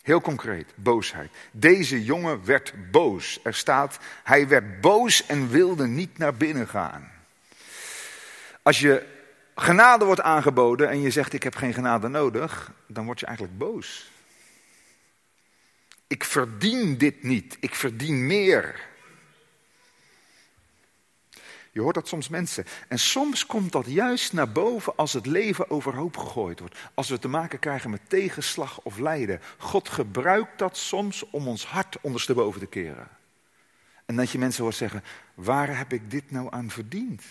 Heel 0.02 0.20
concreet, 0.20 0.72
boosheid. 0.74 1.30
Deze 1.50 2.04
jongen 2.04 2.44
werd 2.44 2.74
boos. 2.90 3.40
Er 3.42 3.54
staat, 3.54 3.98
hij 4.22 4.48
werd 4.48 4.80
boos 4.80 5.26
en 5.26 5.48
wilde 5.48 5.86
niet 5.86 6.18
naar 6.18 6.34
binnen 6.34 6.68
gaan. 6.68 7.13
Als 8.64 8.80
je 8.80 9.06
genade 9.54 10.04
wordt 10.04 10.20
aangeboden 10.20 10.88
en 10.88 11.00
je 11.00 11.10
zegt 11.10 11.32
ik 11.32 11.42
heb 11.42 11.54
geen 11.54 11.74
genade 11.74 12.08
nodig, 12.08 12.72
dan 12.86 13.04
word 13.04 13.20
je 13.20 13.26
eigenlijk 13.26 13.58
boos. 13.58 14.10
Ik 16.06 16.24
verdien 16.24 16.98
dit 16.98 17.22
niet, 17.22 17.56
ik 17.60 17.74
verdien 17.74 18.26
meer. 18.26 18.80
Je 21.72 21.80
hoort 21.80 21.94
dat 21.94 22.08
soms 22.08 22.28
mensen. 22.28 22.64
En 22.88 22.98
soms 22.98 23.46
komt 23.46 23.72
dat 23.72 23.86
juist 23.86 24.32
naar 24.32 24.52
boven 24.52 24.96
als 24.96 25.12
het 25.12 25.26
leven 25.26 25.70
overhoop 25.70 26.16
gegooid 26.16 26.60
wordt. 26.60 26.78
Als 26.94 27.08
we 27.08 27.18
te 27.18 27.28
maken 27.28 27.58
krijgen 27.58 27.90
met 27.90 28.08
tegenslag 28.08 28.80
of 28.80 28.98
lijden. 28.98 29.40
God 29.58 29.88
gebruikt 29.88 30.58
dat 30.58 30.76
soms 30.76 31.30
om 31.30 31.48
ons 31.48 31.66
hart 31.66 31.98
ondersteboven 32.00 32.60
te 32.60 32.66
keren. 32.66 33.08
En 34.04 34.16
dat 34.16 34.30
je 34.30 34.38
mensen 34.38 34.62
hoort 34.62 34.74
zeggen, 34.74 35.04
waar 35.34 35.78
heb 35.78 35.92
ik 35.92 36.10
dit 36.10 36.30
nou 36.30 36.48
aan 36.50 36.70
verdiend? 36.70 37.22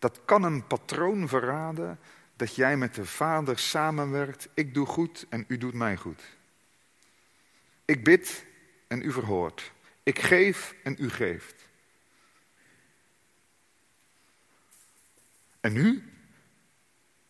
Dat 0.00 0.20
kan 0.24 0.42
een 0.42 0.66
patroon 0.66 1.28
verraden 1.28 1.98
dat 2.36 2.54
jij 2.54 2.76
met 2.76 2.94
de 2.94 3.04
Vader 3.04 3.58
samenwerkt. 3.58 4.48
Ik 4.54 4.74
doe 4.74 4.86
goed 4.86 5.26
en 5.28 5.44
u 5.48 5.58
doet 5.58 5.74
mij 5.74 5.96
goed. 5.96 6.22
Ik 7.84 8.04
bid 8.04 8.44
en 8.88 9.02
u 9.02 9.12
verhoort. 9.12 9.72
Ik 10.02 10.18
geef 10.18 10.74
en 10.82 10.96
u 10.98 11.10
geeft. 11.10 11.68
En 15.60 15.72
nu? 15.72 16.12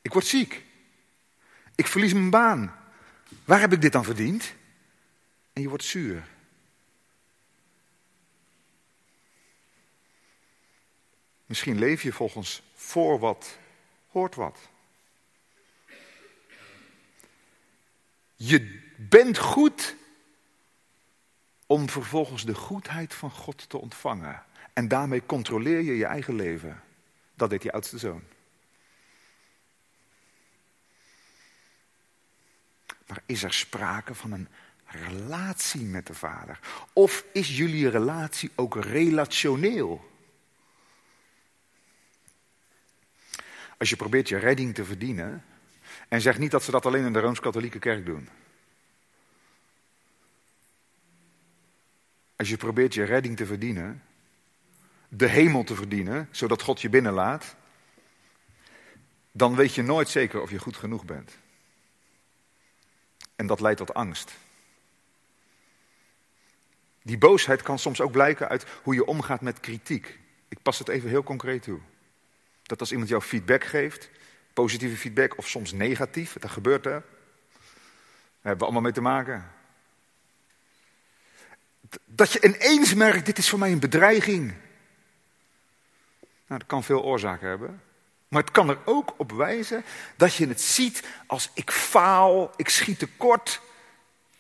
Ik 0.03 0.13
word 0.13 0.27
ziek. 0.27 0.65
Ik 1.75 1.87
verlies 1.87 2.13
mijn 2.13 2.31
baan. 2.31 2.77
Waar 3.45 3.61
heb 3.61 3.73
ik 3.73 3.81
dit 3.81 3.93
dan 3.93 4.05
verdiend? 4.05 4.55
En 5.53 5.63
je 5.63 5.69
wordt 5.69 5.85
zuur. 5.85 6.29
Misschien 11.51 11.79
leef 11.79 12.03
je 12.03 12.13
volgens 12.13 12.63
voor 12.75 13.19
wat, 13.19 13.59
hoort 14.11 14.35
wat. 14.35 14.59
Je 18.37 18.81
bent 18.97 19.39
goed 19.39 19.97
om 21.67 21.89
vervolgens 21.89 22.45
de 22.45 22.55
goedheid 22.55 23.15
van 23.15 23.31
God 23.31 23.69
te 23.69 23.79
ontvangen. 23.79 24.45
En 24.73 24.89
daarmee 24.89 25.27
controleer 25.27 25.81
je 25.81 25.97
je 25.97 26.05
eigen 26.05 26.35
leven. 26.35 26.83
Dat 27.35 27.51
deed 27.51 27.63
je 27.63 27.73
oudste 27.73 27.99
zoon. 27.99 28.23
Maar 33.07 33.23
is 33.27 33.43
er 33.43 33.53
sprake 33.53 34.15
van 34.15 34.33
een 34.33 34.49
relatie 34.85 35.85
met 35.85 36.07
de 36.07 36.15
Vader? 36.15 36.59
Of 36.93 37.25
is 37.33 37.57
jullie 37.57 37.89
relatie 37.89 38.51
ook 38.55 38.75
relationeel? 38.75 40.10
Als 43.81 43.91
je 43.91 43.97
probeert 43.97 44.29
je 44.29 44.37
redding 44.37 44.75
te 44.75 44.85
verdienen, 44.85 45.45
en 46.09 46.21
zeg 46.21 46.39
niet 46.39 46.51
dat 46.51 46.63
ze 46.63 46.71
dat 46.71 46.87
alleen 46.87 47.05
in 47.05 47.13
de 47.13 47.21
Rooms-Katholieke 47.21 47.79
Kerk 47.79 48.07
doen. 48.07 48.29
Als 52.37 52.49
je 52.49 52.57
probeert 52.57 52.95
je 52.95 53.05
redding 53.05 53.37
te 53.37 53.47
verdienen, 53.47 54.03
de 55.09 55.27
hemel 55.27 55.65
te 55.65 55.75
verdienen, 55.75 56.29
zodat 56.31 56.63
God 56.63 56.81
je 56.81 56.89
binnenlaat, 56.89 57.57
dan 59.33 59.57
weet 59.57 59.75
je 59.75 59.83
nooit 59.83 60.09
zeker 60.09 60.41
of 60.41 60.51
je 60.51 60.59
goed 60.59 60.77
genoeg 60.77 61.05
bent. 61.05 61.39
En 63.37 63.47
dat 63.47 63.61
leidt 63.61 63.79
tot 63.79 63.95
angst. 63.95 64.33
Die 67.03 67.19
boosheid 67.19 67.63
kan 67.63 67.79
soms 67.79 68.01
ook 68.01 68.13
blijken 68.13 68.49
uit 68.49 68.67
hoe 68.83 68.95
je 68.95 69.07
omgaat 69.07 69.41
met 69.41 69.61
kritiek. 69.61 70.19
Ik 70.49 70.63
pas 70.63 70.79
het 70.79 70.89
even 70.89 71.09
heel 71.09 71.23
concreet 71.23 71.63
toe. 71.63 71.81
Dat 72.71 72.81
als 72.81 72.91
iemand 72.91 73.09
jou 73.09 73.23
feedback 73.23 73.65
geeft, 73.65 74.11
positieve 74.53 74.97
feedback 74.97 75.39
of 75.39 75.49
soms 75.49 75.73
negatief, 75.73 76.33
dat 76.33 76.51
gebeurt 76.51 76.87
er. 76.87 76.93
Daar 76.93 77.03
hebben 78.41 78.59
we 78.59 78.65
allemaal 78.65 78.83
mee 78.83 78.93
te 78.93 79.01
maken. 79.01 79.51
Dat 82.05 82.33
je 82.33 82.41
ineens 82.43 82.95
merkt, 82.95 83.27
dit 83.27 83.39
is 83.39 83.49
voor 83.49 83.59
mij 83.59 83.73
een 83.73 83.79
bedreiging. 83.79 84.47
Nou, 86.47 86.61
dat 86.61 86.67
kan 86.67 86.85
veel 86.85 87.03
oorzaken 87.03 87.49
hebben. 87.49 87.83
Maar 88.29 88.43
het 88.43 88.51
kan 88.51 88.69
er 88.69 88.79
ook 88.85 89.15
op 89.17 89.33
wijzen 89.33 89.85
dat 90.17 90.35
je 90.35 90.49
het 90.49 90.61
ziet 90.61 91.03
als 91.27 91.51
ik 91.55 91.71
faal, 91.71 92.53
ik 92.57 92.69
schiet 92.69 92.99
tekort. 92.99 93.61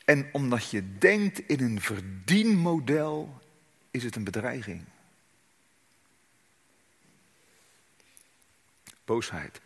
En 0.04 0.28
omdat 0.32 0.70
je 0.70 0.98
denkt 0.98 1.48
in 1.48 1.60
een 1.60 1.80
verdienmodel, 1.80 3.40
is 3.90 4.04
het 4.04 4.16
een 4.16 4.24
bedreiging. 4.24 4.84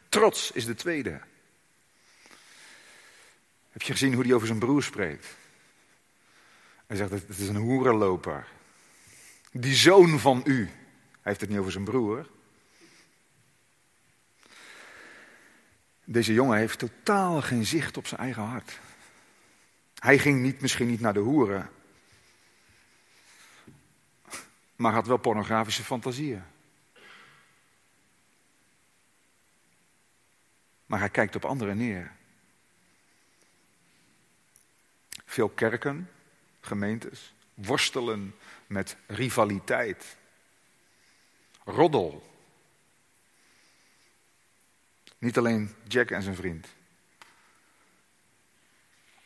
Trots 0.09 0.51
is 0.51 0.65
de 0.65 0.75
tweede. 0.75 1.21
Heb 3.71 3.83
je 3.83 3.93
gezien 3.93 4.15
hoe 4.15 4.25
hij 4.25 4.35
over 4.35 4.47
zijn 4.47 4.59
broer 4.59 4.83
spreekt? 4.83 5.27
Hij 6.87 6.97
zegt, 6.97 7.11
het 7.11 7.39
is 7.39 7.49
een 7.49 7.57
hoerenloper. 7.57 8.47
Die 9.51 9.75
zoon 9.75 10.19
van 10.19 10.43
u. 10.45 10.65
Hij 10.65 10.73
heeft 11.23 11.41
het 11.41 11.51
niet 11.51 11.59
over 11.59 11.73
zijn 11.73 11.85
broer. 11.85 12.27
Deze 16.05 16.33
jongen 16.33 16.59
heeft 16.59 16.79
totaal 16.79 17.43
geen 17.43 17.67
zicht 17.67 17.97
op 17.97 18.07
zijn 18.07 18.21
eigen 18.21 18.43
hart. 18.43 18.79
Hij 19.99 20.19
ging 20.19 20.41
niet, 20.41 20.61
misschien 20.61 20.89
niet 20.89 21.01
naar 21.01 21.15
de 21.15 21.21
hoeren. 21.21 21.71
Maar 24.77 24.93
had 24.93 25.07
wel 25.07 25.17
pornografische 25.17 25.83
fantasieën. 25.83 26.43
Maar 30.95 31.03
hij 31.03 31.13
kijkt 31.13 31.37
op 31.37 31.45
anderen 31.45 31.77
neer. 31.77 32.13
Veel 35.25 35.49
kerken 35.49 36.11
gemeentes 36.61 37.35
worstelen 37.55 38.35
met 38.67 38.97
rivaliteit, 39.07 40.17
roddel. 41.65 42.37
Niet 45.19 45.39
alleen 45.39 45.75
Jack 45.89 46.11
en 46.11 46.23
zijn 46.23 46.37
vriend. 46.37 46.69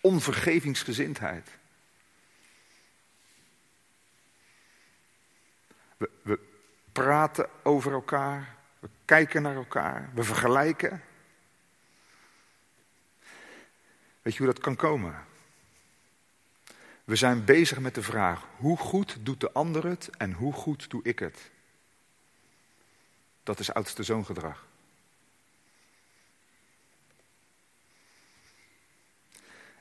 Onvergevingsgezindheid. 0.01 1.49
We, 5.97 6.11
we 6.23 6.39
praten 6.93 7.49
over 7.63 7.93
elkaar, 7.93 8.57
we 8.79 8.89
kijken 9.05 9.43
naar 9.43 9.57
elkaar, 9.57 10.11
we 10.15 10.23
vergelijken. 10.23 11.03
Weet 14.29 14.37
je 14.37 14.43
hoe 14.45 14.53
dat 14.53 14.63
kan 14.63 14.77
komen? 14.77 15.25
We 17.05 17.17
zijn 17.17 17.45
bezig 17.45 17.79
met 17.79 17.95
de 17.95 18.03
vraag, 18.03 18.47
hoe 18.57 18.77
goed 18.77 19.17
doet 19.21 19.41
de 19.41 19.53
ander 19.53 19.87
het 19.87 20.11
en 20.17 20.33
hoe 20.33 20.53
goed 20.53 20.91
doe 20.91 21.01
ik 21.03 21.19
het? 21.19 21.51
Dat 23.43 23.59
is 23.59 23.73
oudste 23.73 24.03
zoongedrag. 24.03 24.67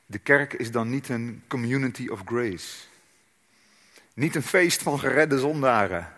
De 0.06 0.18
kerk 0.18 0.52
is 0.52 0.70
dan 0.70 0.90
niet 0.90 1.08
een 1.08 1.42
community 1.48 2.08
of 2.08 2.22
grace. 2.24 2.86
Niet 4.14 4.34
een 4.34 4.42
feest 4.42 4.82
van 4.82 4.98
geredde 4.98 5.38
zondaren. 5.38 6.12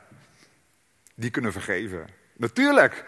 Die 1.14 1.31
kunnen 1.31 1.53
vergeven. 1.53 2.09
Natuurlijk. 2.37 3.05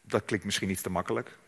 Dat 0.00 0.24
klinkt 0.24 0.44
misschien 0.44 0.70
iets 0.70 0.82
te 0.82 0.90
makkelijk. 0.90 1.38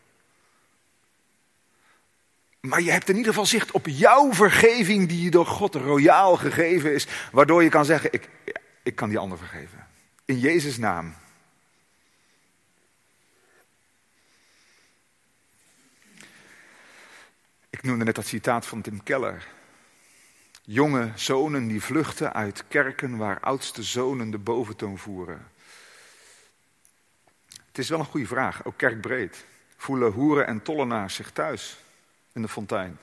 Maar 2.67 2.81
je 2.81 2.91
hebt 2.91 3.09
in 3.09 3.15
ieder 3.15 3.29
geval 3.29 3.45
zicht 3.45 3.71
op 3.71 3.87
jouw 3.87 4.33
vergeving 4.33 5.07
die 5.07 5.23
je 5.23 5.31
door 5.31 5.45
God 5.45 5.75
royaal 5.75 6.37
gegeven 6.37 6.93
is. 6.93 7.07
Waardoor 7.31 7.63
je 7.63 7.69
kan 7.69 7.85
zeggen, 7.85 8.13
ik, 8.13 8.29
ik 8.83 8.95
kan 8.95 9.09
die 9.09 9.17
ander 9.17 9.37
vergeven. 9.37 9.87
In 10.25 10.39
Jezus' 10.39 10.77
naam. 10.77 11.15
Ik 17.69 17.81
noemde 17.81 18.03
net 18.03 18.15
dat 18.15 18.27
citaat 18.27 18.65
van 18.65 18.81
Tim 18.81 19.03
Keller. 19.03 19.47
Jonge 20.61 21.11
zonen 21.15 21.67
die 21.67 21.81
vluchten 21.81 22.33
uit 22.33 22.63
kerken 22.67 23.17
waar 23.17 23.39
oudste 23.39 23.83
zonen 23.83 24.31
de 24.31 24.37
boventoon 24.37 24.97
voeren. 24.97 25.47
Het 27.47 27.77
is 27.77 27.89
wel 27.89 27.99
een 27.99 28.05
goede 28.05 28.27
vraag, 28.27 28.65
ook 28.65 28.77
kerkbreed. 28.77 29.45
Voelen 29.77 30.11
hoeren 30.11 30.47
en 30.47 30.61
tollenaars 30.61 31.15
zich 31.15 31.31
thuis? 31.31 31.82
In 32.33 32.41
de 32.41 32.47
fontein. 32.47 32.99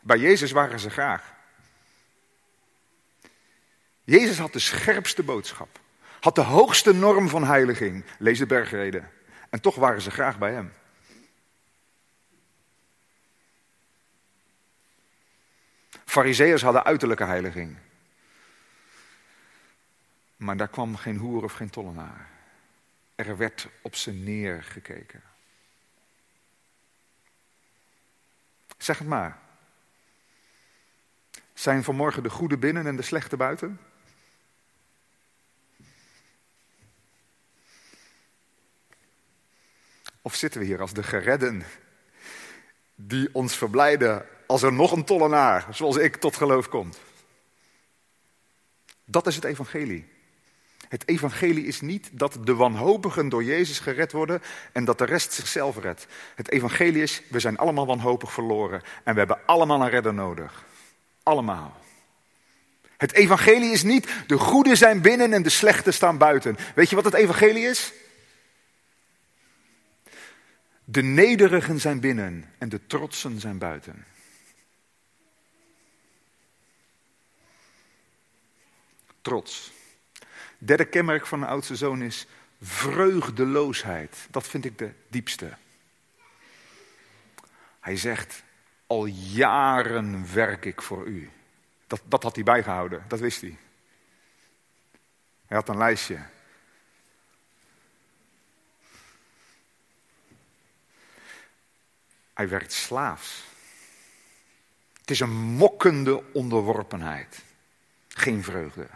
Bij 0.00 0.18
Jezus 0.18 0.50
waren 0.50 0.78
ze 0.78 0.90
graag. 0.90 1.34
Jezus 4.04 4.38
had 4.38 4.52
de 4.52 4.58
scherpste 4.58 5.22
boodschap, 5.22 5.80
had 6.20 6.34
de 6.34 6.40
hoogste 6.40 6.92
norm 6.92 7.28
van 7.28 7.44
heiliging, 7.44 8.04
lees 8.18 8.38
de 8.38 8.46
bergreden. 8.46 9.10
En 9.50 9.60
toch 9.60 9.74
waren 9.74 10.00
ze 10.00 10.10
graag 10.10 10.38
bij 10.38 10.52
hem. 10.52 10.72
Fariseërs 16.04 16.62
hadden 16.62 16.84
uiterlijke 16.84 17.24
heiliging. 17.24 17.76
Maar 20.36 20.56
daar 20.56 20.68
kwam 20.68 20.96
geen 20.96 21.16
hoer 21.16 21.44
of 21.44 21.52
geen 21.52 21.70
tollenaar. 21.70 22.28
Er 23.14 23.36
werd 23.36 23.68
op 23.82 23.94
ze 23.94 24.12
neergekeken. 24.12 25.22
Zeg 28.76 28.98
het 28.98 29.08
maar. 29.08 29.38
Zijn 31.54 31.84
vanmorgen 31.84 32.22
de 32.22 32.30
goede 32.30 32.58
binnen 32.58 32.86
en 32.86 32.96
de 32.96 33.02
slechte 33.02 33.36
buiten? 33.36 33.80
Of 40.22 40.34
zitten 40.34 40.60
we 40.60 40.66
hier 40.66 40.80
als 40.80 40.92
de 40.92 41.02
geredden 41.02 41.62
die 42.94 43.28
ons 43.32 43.56
verblijden 43.56 44.26
als 44.46 44.62
er 44.62 44.72
nog 44.72 44.92
een 44.92 45.04
tollenaar, 45.04 45.66
zoals 45.70 45.96
ik, 45.96 46.16
tot 46.16 46.36
geloof 46.36 46.68
komt? 46.68 46.98
Dat 49.04 49.26
is 49.26 49.34
het 49.34 49.44
evangelie. 49.44 50.15
Het 50.88 51.08
evangelie 51.08 51.66
is 51.66 51.80
niet 51.80 52.10
dat 52.12 52.38
de 52.42 52.54
wanhopigen 52.54 53.28
door 53.28 53.44
Jezus 53.44 53.78
gered 53.78 54.12
worden 54.12 54.42
en 54.72 54.84
dat 54.84 54.98
de 54.98 55.04
rest 55.04 55.32
zichzelf 55.32 55.78
redt. 55.78 56.06
Het 56.34 56.50
evangelie 56.50 57.02
is, 57.02 57.22
we 57.28 57.40
zijn 57.40 57.58
allemaal 57.58 57.86
wanhopig 57.86 58.32
verloren 58.32 58.82
en 59.04 59.12
we 59.12 59.18
hebben 59.18 59.46
allemaal 59.46 59.80
een 59.80 59.90
redder 59.90 60.14
nodig. 60.14 60.64
Allemaal. 61.22 61.76
Het 62.96 63.12
evangelie 63.12 63.72
is 63.72 63.82
niet, 63.82 64.08
de 64.26 64.38
goede 64.38 64.76
zijn 64.76 65.00
binnen 65.00 65.32
en 65.32 65.42
de 65.42 65.48
slechte 65.48 65.90
staan 65.90 66.18
buiten. 66.18 66.56
Weet 66.74 66.90
je 66.90 66.96
wat 66.96 67.04
het 67.04 67.14
evangelie 67.14 67.66
is? 67.66 67.92
De 70.84 71.02
nederigen 71.02 71.80
zijn 71.80 72.00
binnen 72.00 72.50
en 72.58 72.68
de 72.68 72.86
trotsen 72.86 73.40
zijn 73.40 73.58
buiten. 73.58 74.04
Trots. 79.22 79.74
Derde 80.58 80.84
kenmerk 80.84 81.26
van 81.26 81.42
een 81.42 81.48
oudste 81.48 81.76
zoon 81.76 82.02
is 82.02 82.26
vreugdeloosheid. 82.62 84.26
Dat 84.30 84.46
vind 84.46 84.64
ik 84.64 84.78
de 84.78 84.92
diepste. 85.08 85.56
Hij 87.80 87.96
zegt, 87.96 88.42
al 88.86 89.06
jaren 89.06 90.34
werk 90.34 90.64
ik 90.64 90.82
voor 90.82 91.06
u. 91.06 91.30
Dat, 91.86 92.00
dat 92.04 92.22
had 92.22 92.34
hij 92.34 92.44
bijgehouden, 92.44 93.04
dat 93.08 93.20
wist 93.20 93.40
hij. 93.40 93.56
Hij 95.46 95.56
had 95.56 95.68
een 95.68 95.76
lijstje. 95.76 96.18
Hij 102.34 102.48
werkt 102.48 102.72
slaafs. 102.72 103.44
Het 105.00 105.10
is 105.10 105.20
een 105.20 105.34
mokkende 105.34 106.32
onderworpenheid. 106.32 107.42
Geen 108.08 108.42
vreugde. 108.42 108.86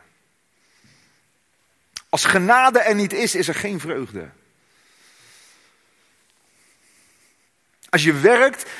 Als 2.10 2.24
genade 2.24 2.80
er 2.80 2.94
niet 2.94 3.12
is, 3.12 3.34
is 3.34 3.48
er 3.48 3.54
geen 3.54 3.80
vreugde. 3.80 4.30
Als 7.88 8.04
je 8.04 8.12
werkt, 8.12 8.70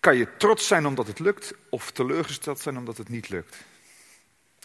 kan 0.00 0.16
je 0.16 0.36
trots 0.36 0.66
zijn 0.66 0.86
omdat 0.86 1.06
het 1.06 1.18
lukt 1.18 1.54
of 1.68 1.90
teleurgesteld 1.90 2.60
zijn 2.60 2.76
omdat 2.76 2.96
het 2.96 3.08
niet 3.08 3.28
lukt. 3.28 3.56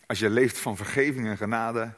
Als 0.05 0.19
je 0.19 0.29
leeft 0.29 0.57
van 0.57 0.77
vergeving 0.77 1.27
en 1.27 1.37
genade, 1.37 1.93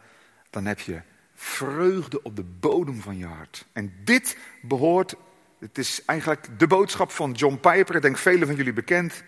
dan 0.49 0.65
heb 0.65 0.79
je 0.79 1.01
vreugde 1.36 2.23
op 2.23 2.36
de 2.36 2.43
bodem 2.43 3.01
van 3.01 3.17
je 3.17 3.25
hart. 3.25 3.65
En 3.73 3.93
dit 4.03 4.38
behoort, 4.62 5.15
het 5.60 5.77
is 5.77 6.01
eigenlijk 6.05 6.60
de 6.60 6.67
boodschap 6.67 7.12
van 7.12 7.31
John 7.31 7.55
Piper, 7.55 7.95
ik 7.95 8.01
denk 8.01 8.17
velen 8.17 8.47
van 8.47 8.55
jullie 8.55 8.73
bekend. 8.73 9.23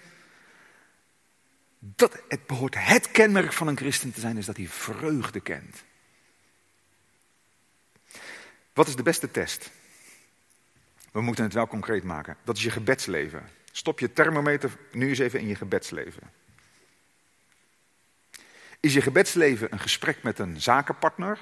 Dat 1.79 2.21
het 2.27 2.45
behoort 2.45 2.75
het 2.77 3.11
kenmerk 3.11 3.53
van 3.53 3.67
een 3.67 3.77
christen 3.77 4.13
te 4.13 4.19
zijn, 4.19 4.37
is 4.37 4.45
dat 4.45 4.57
hij 4.57 4.67
vreugde 4.67 5.39
kent. 5.39 5.83
Wat 8.79 8.87
is 8.87 8.95
de 8.95 9.03
beste 9.03 9.31
test? 9.31 9.71
We 11.11 11.21
moeten 11.21 11.43
het 11.43 11.53
wel 11.53 11.67
concreet 11.67 12.03
maken. 12.03 12.37
Dat 12.43 12.57
is 12.57 12.63
je 12.63 12.69
gebedsleven. 12.69 13.49
Stop 13.71 13.99
je 13.99 14.13
thermometer 14.13 14.77
nu 14.91 15.09
eens 15.09 15.19
even 15.19 15.39
in 15.39 15.47
je 15.47 15.55
gebedsleven. 15.55 16.31
Is 18.79 18.93
je 18.93 19.01
gebedsleven 19.01 19.73
een 19.73 19.79
gesprek 19.79 20.23
met 20.23 20.39
een 20.39 20.61
zakenpartner? 20.61 21.39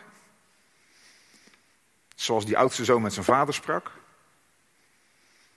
Zoals 2.16 2.46
die 2.46 2.58
oudste 2.58 2.86
zoon 2.86 3.02
met 3.02 3.14
zijn 3.14 3.26
vader 3.26 3.54
sprak? 3.54 3.92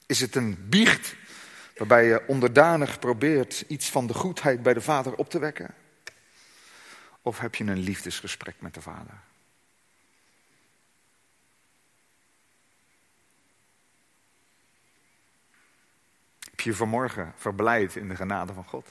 Is 0.07 0.21
het 0.21 0.35
een 0.35 0.69
biecht 0.69 1.15
waarbij 1.77 2.05
je 2.05 2.27
onderdanig 2.27 2.99
probeert 2.99 3.65
iets 3.69 3.91
van 3.91 4.07
de 4.07 4.15
goedheid 4.15 4.63
bij 4.63 4.75
de 4.75 4.81
vader 4.81 5.15
op 5.15 5.31
te 5.31 5.39
wekken? 5.39 5.75
Of 7.23 7.39
heb 7.39 7.55
je 7.55 7.65
een 7.65 7.79
liefdesgesprek 7.79 8.55
met 8.59 8.75
de 8.75 8.83
vader? 8.83 9.29
Heb 16.61 16.69
je 16.69 16.75
vanmorgen 16.75 17.33
verblijd 17.37 17.97
in 17.97 18.09
de 18.09 18.17
genade 18.17 18.53
van 18.53 18.65
God? 18.65 18.89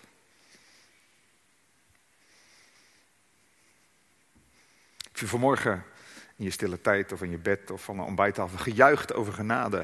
Heb 5.04 5.18
je 5.18 5.28
vanmorgen 5.28 5.86
in 6.36 6.44
je 6.44 6.52
stille 6.52 6.82
tijd 6.82 7.12
of 7.12 7.22
in 7.22 7.30
je 7.30 7.38
bed 7.38 7.72
of 7.72 7.84
van 7.84 8.00
een 8.00 8.06
ontbijttafel 8.06 8.58
gejuicht 8.58 9.14
over 9.14 9.34
genade? 9.34 9.78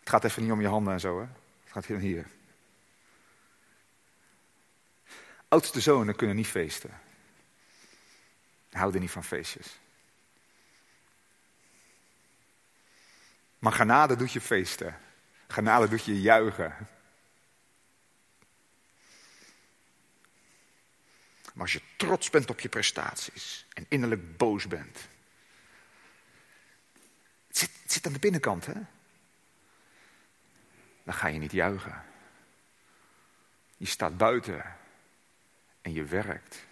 Het 0.00 0.08
gaat 0.08 0.24
even 0.24 0.42
niet 0.42 0.52
om 0.52 0.60
je 0.60 0.66
handen 0.66 0.92
en 0.92 1.00
zo, 1.00 1.20
hè? 1.20 1.26
Het 1.62 1.72
gaat 1.72 1.84
hier. 1.84 2.26
Oudste 5.48 5.80
zonen 5.80 6.16
kunnen 6.16 6.36
niet 6.36 6.46
feesten. 6.46 7.00
Houden 8.70 9.00
niet 9.00 9.10
van 9.10 9.24
feestjes. 9.24 9.78
Maar 13.58 13.72
genade 13.72 14.16
doet 14.16 14.32
je 14.32 14.40
feesten. 14.40 14.98
Genade 15.50 15.88
doet 15.88 16.04
je 16.04 16.20
juichen. 16.20 16.76
Maar 21.52 21.62
als 21.62 21.72
je 21.72 21.82
trots 21.96 22.30
bent 22.30 22.50
op 22.50 22.60
je 22.60 22.68
prestaties 22.68 23.66
en 23.72 23.86
innerlijk 23.88 24.36
boos 24.36 24.66
bent. 24.66 25.08
Het 27.46 27.58
zit, 27.58 27.70
het 27.82 27.92
zit 27.92 28.06
aan 28.06 28.12
de 28.12 28.18
binnenkant, 28.18 28.66
hè? 28.66 28.80
Dan 31.02 31.14
ga 31.14 31.28
je 31.28 31.38
niet 31.38 31.52
juichen. 31.52 32.04
Je 33.76 33.86
staat 33.86 34.16
buiten 34.16 34.76
en 35.82 35.92
je 35.92 36.04
werkt. 36.04 36.66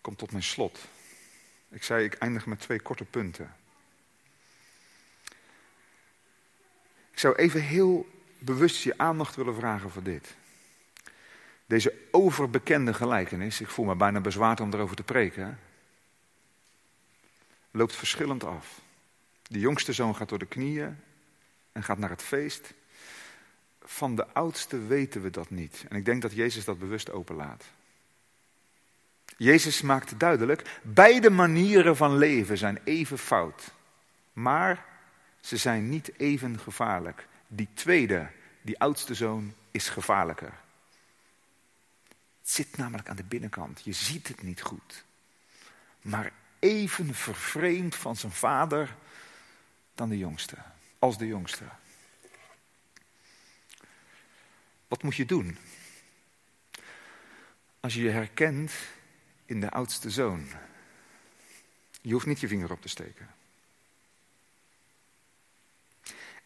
Kom 0.00 0.16
tot 0.16 0.30
mijn 0.30 0.42
slot. 0.42 0.78
Ik 1.68 1.82
zei, 1.82 2.04
ik 2.04 2.14
eindig 2.14 2.46
met 2.46 2.60
twee 2.60 2.80
korte 2.80 3.04
punten. 3.04 3.54
Zou 7.20 7.34
even 7.34 7.62
heel 7.62 8.08
bewust 8.38 8.82
je 8.82 8.98
aandacht 8.98 9.36
willen 9.36 9.54
vragen 9.54 9.90
voor 9.90 10.02
dit. 10.02 10.34
Deze 11.66 11.94
overbekende 12.10 12.94
gelijkenis, 12.94 13.60
ik 13.60 13.68
voel 13.68 13.84
me 13.84 13.94
bijna 13.94 14.20
bezwaard 14.20 14.60
om 14.60 14.72
erover 14.72 14.96
te 14.96 15.02
preken, 15.02 15.58
loopt 17.70 17.96
verschillend 17.96 18.44
af. 18.44 18.80
De 19.42 19.58
jongste 19.58 19.92
zoon 19.92 20.16
gaat 20.16 20.28
door 20.28 20.38
de 20.38 20.46
knieën 20.46 20.98
en 21.72 21.82
gaat 21.82 21.98
naar 21.98 22.10
het 22.10 22.22
feest. 22.22 22.72
Van 23.82 24.14
de 24.16 24.26
oudste 24.26 24.86
weten 24.86 25.22
we 25.22 25.30
dat 25.30 25.50
niet. 25.50 25.84
En 25.88 25.96
ik 25.96 26.04
denk 26.04 26.22
dat 26.22 26.32
Jezus 26.32 26.64
dat 26.64 26.78
bewust 26.78 27.10
openlaat. 27.10 27.64
Jezus 29.36 29.80
maakt 29.80 30.18
duidelijk, 30.18 30.78
beide 30.82 31.30
manieren 31.30 31.96
van 31.96 32.16
leven 32.16 32.58
zijn 32.58 32.78
even 32.84 33.18
fout. 33.18 33.72
Maar 34.32 34.89
ze 35.40 35.56
zijn 35.56 35.88
niet 35.88 36.18
even 36.18 36.60
gevaarlijk. 36.60 37.28
Die 37.46 37.68
tweede, 37.74 38.30
die 38.62 38.80
oudste 38.80 39.14
zoon, 39.14 39.54
is 39.70 39.88
gevaarlijker. 39.88 40.52
Het 42.40 42.50
zit 42.50 42.76
namelijk 42.76 43.08
aan 43.08 43.16
de 43.16 43.24
binnenkant. 43.24 43.80
Je 43.84 43.92
ziet 43.92 44.28
het 44.28 44.42
niet 44.42 44.62
goed. 44.62 45.04
Maar 46.00 46.32
even 46.58 47.14
vervreemd 47.14 47.94
van 47.94 48.16
zijn 48.16 48.32
vader 48.32 48.96
dan 49.94 50.08
de 50.08 50.18
jongste. 50.18 50.56
Als 50.98 51.18
de 51.18 51.26
jongste. 51.26 51.64
Wat 54.88 55.02
moet 55.02 55.16
je 55.16 55.26
doen? 55.26 55.58
Als 57.80 57.94
je 57.94 58.02
je 58.02 58.10
herkent 58.10 58.72
in 59.46 59.60
de 59.60 59.70
oudste 59.70 60.10
zoon. 60.10 60.46
Je 62.00 62.12
hoeft 62.12 62.26
niet 62.26 62.40
je 62.40 62.48
vinger 62.48 62.72
op 62.72 62.82
te 62.82 62.88
steken. 62.88 63.28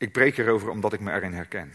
Ik 0.05 0.13
preek 0.13 0.39
erover 0.39 0.69
omdat 0.69 0.93
ik 0.93 1.01
me 1.01 1.13
erin 1.13 1.33
herken. 1.33 1.75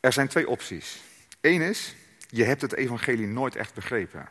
Er 0.00 0.12
zijn 0.12 0.28
twee 0.28 0.48
opties. 0.48 1.02
Eén 1.40 1.60
is, 1.60 1.94
je 2.28 2.44
hebt 2.44 2.62
het 2.62 2.74
evangelie 2.74 3.26
nooit 3.26 3.56
echt 3.56 3.74
begrepen. 3.74 4.28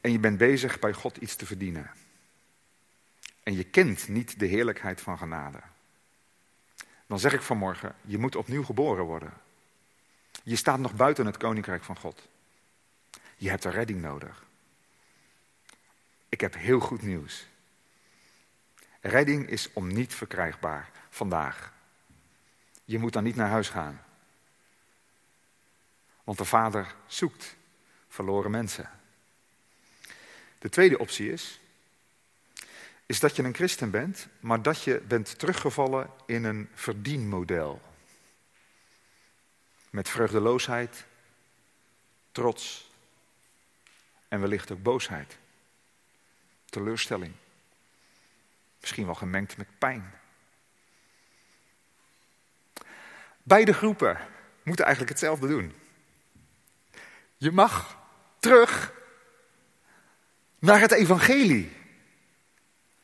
En 0.00 0.12
je 0.12 0.18
bent 0.18 0.38
bezig 0.38 0.78
bij 0.78 0.92
God 0.92 1.16
iets 1.16 1.36
te 1.36 1.46
verdienen. 1.46 1.90
En 3.42 3.56
je 3.56 3.64
kent 3.64 4.08
niet 4.08 4.38
de 4.38 4.46
heerlijkheid 4.46 5.00
van 5.00 5.18
genade. 5.18 5.60
Dan 7.06 7.18
zeg 7.18 7.32
ik 7.32 7.42
vanmorgen, 7.42 7.94
je 8.00 8.18
moet 8.18 8.36
opnieuw 8.36 8.64
geboren 8.64 9.04
worden. 9.04 9.32
Je 10.42 10.56
staat 10.56 10.78
nog 10.78 10.94
buiten 10.94 11.26
het 11.26 11.36
koninkrijk 11.36 11.84
van 11.84 11.98
God. 11.98 12.28
Je 13.36 13.48
hebt 13.48 13.64
een 13.64 13.72
redding 13.72 14.00
nodig. 14.00 14.44
Ik 16.28 16.40
heb 16.40 16.54
heel 16.54 16.80
goed 16.80 17.02
nieuws. 17.02 17.50
Redding 19.02 19.48
is 19.48 19.72
om 19.72 19.86
niet 19.86 20.14
verkrijgbaar 20.14 20.90
vandaag. 21.10 21.72
Je 22.84 22.98
moet 22.98 23.12
dan 23.12 23.24
niet 23.24 23.36
naar 23.36 23.48
huis 23.48 23.68
gaan. 23.68 24.04
Want 26.24 26.38
de 26.38 26.44
Vader 26.44 26.94
zoekt 27.06 27.56
verloren 28.08 28.50
mensen. 28.50 28.90
De 30.58 30.68
tweede 30.68 30.98
optie 30.98 31.32
is, 31.32 31.60
is 33.06 33.20
dat 33.20 33.36
je 33.36 33.42
een 33.42 33.54
christen 33.54 33.90
bent, 33.90 34.28
maar 34.40 34.62
dat 34.62 34.82
je 34.82 35.00
bent 35.00 35.38
teruggevallen 35.38 36.10
in 36.26 36.44
een 36.44 36.68
verdienmodel. 36.74 37.82
Met 39.90 40.08
vreugdeloosheid, 40.08 41.04
trots 42.32 42.90
en 44.28 44.40
wellicht 44.40 44.70
ook 44.70 44.82
boosheid, 44.82 45.38
teleurstelling. 46.64 47.32
Misschien 48.82 49.04
wel 49.04 49.14
gemengd 49.14 49.56
met 49.56 49.78
pijn. 49.78 50.12
Beide 53.42 53.72
groepen 53.72 54.18
moeten 54.62 54.84
eigenlijk 54.84 55.14
hetzelfde 55.14 55.48
doen. 55.48 55.72
Je 57.36 57.52
mag 57.52 57.98
terug 58.38 58.92
naar 60.58 60.80
het 60.80 60.92
evangelie. 60.92 61.72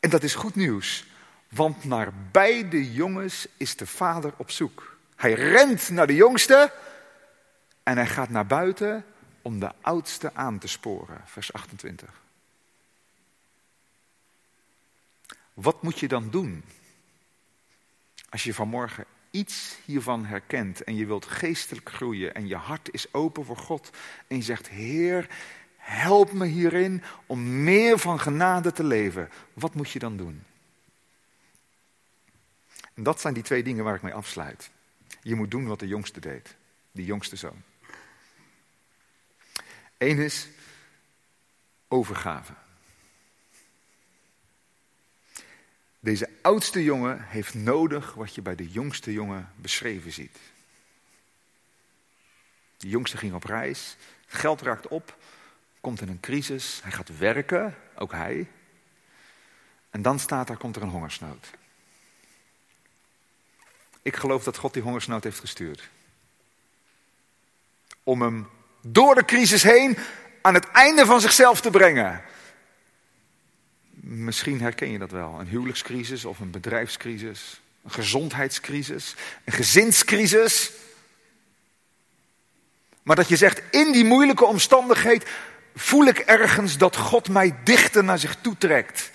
En 0.01 0.11
dat 0.11 0.23
is 0.23 0.35
goed 0.35 0.55
nieuws, 0.55 1.07
want 1.49 1.85
naar 1.85 2.13
beide 2.31 2.93
jongens 2.93 3.47
is 3.57 3.77
de 3.77 3.87
vader 3.87 4.33
op 4.37 4.51
zoek. 4.51 4.97
Hij 5.17 5.33
rent 5.33 5.89
naar 5.89 6.07
de 6.07 6.15
jongste 6.15 6.73
en 7.83 7.97
hij 7.97 8.07
gaat 8.07 8.29
naar 8.29 8.47
buiten 8.47 9.05
om 9.43 9.61
de 9.61 9.73
oudste 9.81 10.35
aan 10.35 10.59
te 10.59 10.69
sporen. 10.69 11.21
Vers 11.25 11.53
28. 11.53 12.28
Wat 15.61 15.83
moet 15.83 15.99
je 15.99 16.09
dan 16.09 16.31
doen? 16.31 16.65
Als 18.29 18.45
je 18.45 18.55
vanmorgen 18.55 19.05
iets 19.31 19.79
hiervan 19.85 20.25
herkent 20.25 20.85
en 20.85 20.95
je 20.95 21.07
wilt 21.07 21.27
geestelijk 21.27 21.91
groeien 21.91 22.35
en 22.35 22.47
je 22.47 22.57
hart 22.57 22.93
is 22.93 23.13
open 23.13 23.45
voor 23.45 23.57
God 23.57 23.91
en 24.27 24.37
je 24.37 24.43
zegt, 24.43 24.69
Heer, 24.69 25.29
help 25.77 26.33
me 26.33 26.47
hierin 26.47 27.03
om 27.27 27.63
meer 27.63 27.99
van 27.99 28.21
genade 28.21 28.73
te 28.73 28.85
leven. 28.85 29.31
Wat 29.53 29.75
moet 29.75 29.91
je 29.91 29.99
dan 29.99 30.17
doen? 30.17 30.43
En 32.95 33.03
dat 33.03 33.21
zijn 33.21 33.35
die 33.35 33.43
twee 33.43 33.63
dingen 33.63 33.85
waar 33.85 33.95
ik 33.95 34.03
mee 34.03 34.15
afsluit. 34.15 34.71
Je 35.23 35.35
moet 35.35 35.51
doen 35.51 35.67
wat 35.67 35.81
de 35.81 35.89
jongste 35.89 36.21
deed, 36.21 36.57
die 36.93 37.05
jongste 37.05 37.37
zoon. 37.37 37.63
Eén 39.97 40.19
is 40.19 40.49
overgave. 41.89 42.53
Deze 46.01 46.31
oudste 46.43 46.85
jongen 46.85 47.25
heeft 47.29 47.55
nodig 47.55 48.15
wat 48.15 48.35
je 48.35 48.43
bij 48.43 48.55
de 48.55 48.69
jongste 48.69 49.13
jongen 49.13 49.53
beschreven 49.57 50.13
ziet. 50.13 50.39
De 52.77 52.89
jongste 52.89 53.17
ging 53.17 53.35
op 53.35 53.45
reis, 53.45 53.97
geld 54.27 54.63
raakt 54.63 54.89
op, 54.89 55.17
komt 55.81 56.01
in 56.01 56.09
een 56.09 56.21
crisis, 56.21 56.81
hij 56.83 56.93
gaat 56.93 57.19
werken, 57.19 57.77
ook 57.95 58.13
hij. 58.13 58.47
En 59.91 60.03
dan 60.03 60.19
staat 60.19 60.47
daar, 60.47 60.57
komt 60.57 60.77
er 60.77 60.83
een 60.83 60.89
hongersnood. 60.89 61.51
Ik 64.03 64.17
geloof 64.17 64.45
dat 64.45 64.57
God 64.57 64.73
die 64.73 64.83
hongersnood 64.83 65.25
heeft 65.25 65.39
gestuurd. 65.39 65.89
Om 68.03 68.23
hem 68.23 68.49
door 68.81 69.15
de 69.15 69.25
crisis 69.25 69.63
heen 69.63 69.99
aan 70.43 70.55
het 70.55 70.69
einde 70.69 71.07
van 71.07 71.21
zichzelf 71.21 71.61
te 71.61 71.71
brengen. 71.71 72.23
Misschien 74.11 74.61
herken 74.61 74.91
je 74.91 74.99
dat 74.99 75.11
wel. 75.11 75.41
Een 75.41 75.47
huwelijkscrisis 75.47 76.25
of 76.25 76.39
een 76.39 76.51
bedrijfscrisis. 76.51 77.61
Een 77.85 77.91
gezondheidscrisis. 77.91 79.15
Een 79.45 79.53
gezinscrisis. 79.53 80.73
Maar 83.03 83.17
dat 83.17 83.29
je 83.29 83.37
zegt, 83.37 83.63
in 83.71 83.93
die 83.93 84.05
moeilijke 84.05 84.45
omstandigheid 84.45 85.31
voel 85.75 86.05
ik 86.05 86.19
ergens 86.19 86.79
dat 86.79 86.97
God 86.97 87.29
mij 87.29 87.55
dichter 87.65 88.05
naar 88.05 88.19
zich 88.19 88.37
toe 88.41 88.57
trekt. 88.59 89.11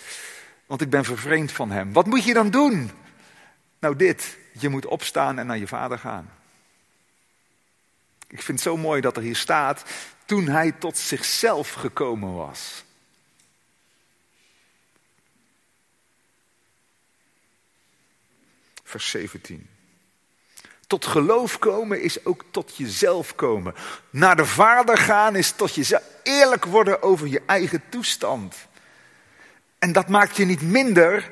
Want 0.66 0.82
ik 0.82 0.90
ben 0.90 1.04
vervreemd 1.04 1.52
van 1.52 1.72
Hem. 1.72 1.94
Wat 1.94 2.06
moet 2.06 2.24
je 2.24 2.34
dan 2.34 2.50
doen? 2.50 2.92
Nou 3.80 3.96
dit, 3.96 4.38
je 4.52 4.70
moet 4.70 4.86
opstaan 4.86 5.40
en 5.40 5.46
naar 5.46 5.58
je 5.58 5.68
vader 5.68 6.00
gaan. 6.00 6.30
Ik 8.28 8.42
vind 8.42 8.60
het 8.60 8.68
zo 8.68 8.78
mooi 8.78 9.02
dat 9.02 9.18
er 9.18 9.24
hier 9.24 9.36
staat, 9.36 9.84
toen 10.26 10.48
hij 10.48 10.72
tot 10.72 10.98
zichzelf 10.98 11.72
gekomen 11.72 12.34
was. 12.34 12.83
Vers 18.94 19.10
17. 19.10 19.70
Tot 20.88 21.06
geloof 21.06 21.60
komen 21.60 22.02
is 22.02 22.26
ook 22.26 22.44
tot 22.52 22.78
jezelf 22.78 23.36
komen. 23.36 23.76
Naar 24.10 24.36
de 24.36 24.46
Vader 24.46 24.98
gaan 24.98 25.36
is 25.36 25.52
tot 25.52 25.76
jezelf 25.76 26.04
eerlijk 26.24 26.66
worden 26.66 27.02
over 27.02 27.28
je 27.28 27.42
eigen 27.46 27.84
toestand. 27.90 28.56
En 29.80 29.92
dat 29.92 30.08
maakt 30.08 30.38
je 30.38 30.46
niet 30.46 30.62
minder, 30.62 31.32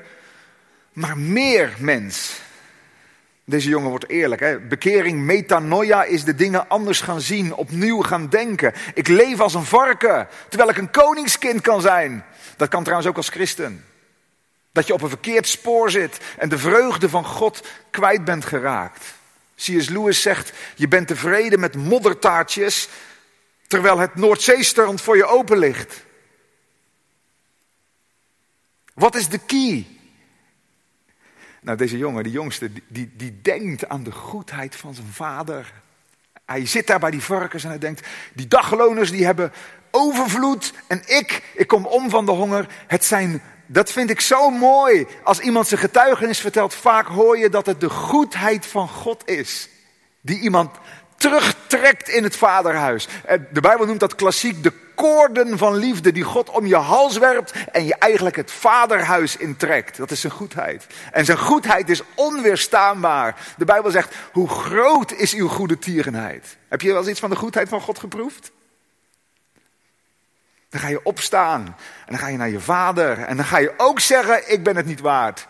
maar 0.92 1.18
meer 1.18 1.74
mens. 1.78 2.40
Deze 3.44 3.68
jongen 3.68 3.90
wordt 3.90 4.08
eerlijk. 4.08 4.40
Hè? 4.40 4.58
Bekering, 4.58 5.20
metanoia 5.20 6.04
is 6.04 6.24
de 6.24 6.34
dingen 6.34 6.68
anders 6.68 7.00
gaan 7.00 7.20
zien, 7.20 7.54
opnieuw 7.54 8.00
gaan 8.00 8.28
denken. 8.28 8.72
Ik 8.94 9.08
leef 9.08 9.40
als 9.40 9.54
een 9.54 9.64
varken, 9.64 10.28
terwijl 10.48 10.70
ik 10.70 10.76
een 10.76 10.90
koningskind 10.90 11.60
kan 11.60 11.80
zijn. 11.80 12.24
Dat 12.56 12.68
kan 12.68 12.82
trouwens 12.82 13.08
ook 13.08 13.16
als 13.16 13.28
christen. 13.28 13.84
Dat 14.72 14.86
je 14.86 14.92
op 14.92 15.02
een 15.02 15.08
verkeerd 15.08 15.48
spoor 15.48 15.90
zit 15.90 16.20
en 16.38 16.48
de 16.48 16.58
vreugde 16.58 17.08
van 17.08 17.24
God 17.24 17.68
kwijt 17.90 18.24
bent 18.24 18.44
geraakt. 18.44 19.14
C.S. 19.54 19.88
Lewis 19.88 20.22
zegt, 20.22 20.52
je 20.76 20.88
bent 20.88 21.08
tevreden 21.08 21.60
met 21.60 21.76
moddertaartjes, 21.76 22.88
terwijl 23.66 23.98
het 23.98 24.14
Noordzeestrand 24.14 25.00
voor 25.00 25.16
je 25.16 25.26
open 25.26 25.58
ligt. 25.58 26.04
Wat 28.94 29.14
is 29.14 29.28
de 29.28 29.38
key? 29.38 29.86
Nou, 31.60 31.76
deze 31.76 31.98
jongen, 31.98 32.22
die 32.22 32.32
jongste, 32.32 32.70
die, 32.88 33.12
die 33.16 33.40
denkt 33.42 33.88
aan 33.88 34.02
de 34.02 34.12
goedheid 34.12 34.76
van 34.76 34.94
zijn 34.94 35.12
vader. 35.12 35.72
Hij 36.44 36.66
zit 36.66 36.86
daar 36.86 36.98
bij 36.98 37.10
die 37.10 37.22
varkens 37.22 37.62
en 37.62 37.68
hij 37.68 37.78
denkt, 37.78 38.08
die 38.32 38.48
dagloners 38.48 39.10
die 39.10 39.24
hebben 39.24 39.52
overvloed 39.90 40.72
en 40.86 41.02
ik, 41.06 41.42
ik 41.54 41.66
kom 41.66 41.86
om 41.86 42.10
van 42.10 42.26
de 42.26 42.32
honger. 42.32 42.66
Het 42.86 43.04
zijn, 43.04 43.42
dat 43.72 43.92
vind 43.92 44.10
ik 44.10 44.20
zo 44.20 44.50
mooi. 44.50 45.06
Als 45.22 45.38
iemand 45.38 45.66
zijn 45.66 45.80
getuigenis 45.80 46.40
vertelt, 46.40 46.74
vaak 46.74 47.06
hoor 47.06 47.38
je 47.38 47.48
dat 47.48 47.66
het 47.66 47.80
de 47.80 47.90
goedheid 47.90 48.66
van 48.66 48.88
God 48.88 49.28
is. 49.28 49.68
Die 50.20 50.40
iemand 50.40 50.70
terugtrekt 51.16 52.08
in 52.08 52.22
het 52.22 52.36
vaderhuis. 52.36 53.08
De 53.52 53.60
Bijbel 53.60 53.86
noemt 53.86 54.00
dat 54.00 54.14
klassiek 54.14 54.62
de 54.62 54.72
koorden 54.94 55.58
van 55.58 55.74
liefde 55.74 56.12
die 56.12 56.22
God 56.22 56.50
om 56.50 56.66
je 56.66 56.76
hals 56.76 57.18
werpt 57.18 57.52
en 57.72 57.84
je 57.84 57.94
eigenlijk 57.94 58.36
het 58.36 58.50
vaderhuis 58.50 59.36
intrekt. 59.36 59.96
Dat 59.96 60.10
is 60.10 60.20
zijn 60.20 60.32
goedheid. 60.32 60.86
En 61.12 61.24
zijn 61.24 61.38
goedheid 61.38 61.88
is 61.88 62.02
onweerstaanbaar. 62.14 63.36
De 63.56 63.64
Bijbel 63.64 63.90
zegt, 63.90 64.14
hoe 64.32 64.48
groot 64.48 65.12
is 65.12 65.34
uw 65.34 65.48
goede 65.48 65.78
tierenheid? 65.78 66.56
Heb 66.68 66.80
je 66.80 66.88
wel 66.88 66.98
eens 66.98 67.08
iets 67.08 67.20
van 67.20 67.30
de 67.30 67.36
goedheid 67.36 67.68
van 67.68 67.80
God 67.80 67.98
geproefd? 67.98 68.52
Dan 70.72 70.80
ga 70.80 70.88
je 70.88 71.04
opstaan 71.04 71.66
en 71.66 72.06
dan 72.06 72.18
ga 72.18 72.28
je 72.28 72.36
naar 72.36 72.50
je 72.50 72.60
vader 72.60 73.18
en 73.18 73.36
dan 73.36 73.44
ga 73.44 73.58
je 73.58 73.74
ook 73.76 74.00
zeggen, 74.00 74.52
ik 74.52 74.62
ben 74.62 74.76
het 74.76 74.86
niet 74.86 75.00
waard. 75.00 75.46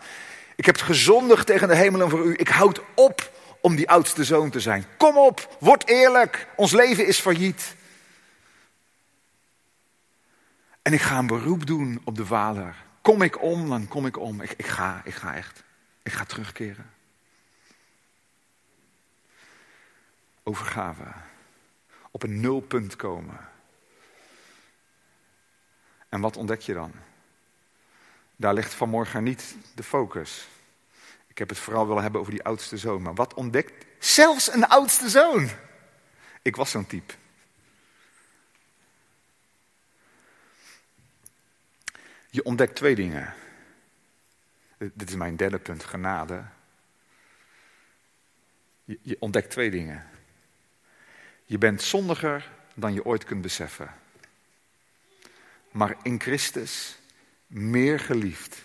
Ik 0.55 0.65
heb 0.65 0.77
gezondigd 0.77 1.45
tegen 1.45 1.67
de 1.67 1.75
hemel 1.75 2.01
en 2.01 2.09
voor 2.09 2.25
u. 2.25 2.33
Ik 2.37 2.47
houd 2.47 2.81
op 2.95 3.31
om 3.61 3.75
die 3.75 3.89
oudste 3.89 4.23
zoon 4.23 4.49
te 4.49 4.59
zijn. 4.59 4.85
Kom 4.97 5.17
op, 5.17 5.57
word 5.59 5.87
eerlijk. 5.87 6.47
Ons 6.55 6.71
leven 6.71 7.07
is 7.07 7.19
failliet. 7.19 7.75
En 10.81 10.93
ik 10.93 11.01
ga 11.01 11.17
een 11.17 11.27
beroep 11.27 11.65
doen 11.65 12.01
op 12.03 12.15
de 12.15 12.25
vader. 12.25 12.75
Kom 13.01 13.21
ik 13.21 13.41
om, 13.41 13.69
dan 13.69 13.87
kom 13.87 14.05
ik 14.05 14.17
om. 14.17 14.41
Ik, 14.41 14.53
ik 14.57 14.67
ga, 14.67 15.01
ik 15.03 15.13
ga 15.13 15.35
echt. 15.35 15.63
Ik 16.01 16.11
ga 16.11 16.25
terugkeren. 16.25 16.91
Overgave. 20.43 21.03
Op 22.11 22.23
een 22.23 22.39
nulpunt 22.39 22.95
komen. 22.95 23.51
En 26.13 26.21
wat 26.21 26.37
ontdek 26.37 26.61
je 26.61 26.73
dan? 26.73 26.91
Daar 28.35 28.53
ligt 28.53 28.73
vanmorgen 28.73 29.23
niet 29.23 29.55
de 29.75 29.83
focus. 29.83 30.47
Ik 31.27 31.37
heb 31.37 31.49
het 31.49 31.57
vooral 31.57 31.87
willen 31.87 32.01
hebben 32.01 32.21
over 32.21 32.33
die 32.33 32.43
oudste 32.43 32.77
zoon. 32.77 33.01
Maar 33.01 33.13
wat 33.13 33.33
ontdekt 33.33 33.85
zelfs 33.99 34.53
een 34.53 34.67
oudste 34.67 35.09
zoon? 35.09 35.49
Ik 36.41 36.55
was 36.55 36.71
zo'n 36.71 36.85
type. 36.85 37.13
Je 42.29 42.43
ontdekt 42.43 42.75
twee 42.75 42.95
dingen. 42.95 43.33
Dit 44.77 45.09
is 45.09 45.15
mijn 45.15 45.35
derde 45.35 45.59
punt, 45.59 45.83
genade. 45.83 46.43
Je, 48.83 49.17
ontdekt 49.19 49.49
twee 49.49 49.71
dingen. 49.71 50.09
Je 51.45 51.57
bent 51.57 51.81
zondiger 51.81 52.51
dan 52.73 52.93
je 52.93 53.05
ooit 53.05 53.23
kunt 53.23 53.41
beseffen. 53.41 54.01
Maar 55.73 55.97
in 56.03 56.19
Christus 56.19 56.97
meer 57.47 57.99
geliefd 57.99 58.61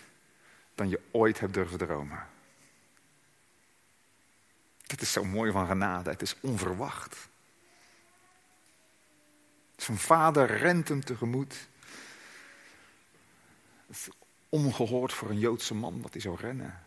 dan 0.75 0.89
je 0.89 1.01
ooit 1.11 1.41
hebt 1.41 1.55
durven 1.55 1.79
dromen. 1.79 2.27
Dat 4.87 5.01
is 5.01 5.13
zo 5.13 5.25
mooi 5.25 5.53
van 5.53 5.67
genade. 5.67 6.11
Het 6.11 6.23
is 6.23 6.37
onverwacht. 6.41 7.29
Zijn 9.77 9.99
vader 9.99 10.57
rent 10.57 10.89
hem 10.89 11.05
tegemoet. 11.05 11.69
Het 13.87 13.97
is 13.97 14.09
ongehoord 14.49 15.13
voor 15.13 15.31
een 15.31 15.39
Joodse 15.39 15.75
man 15.75 16.03
dat 16.03 16.13
hij 16.13 16.21
zou 16.21 16.37
rennen. 16.37 16.83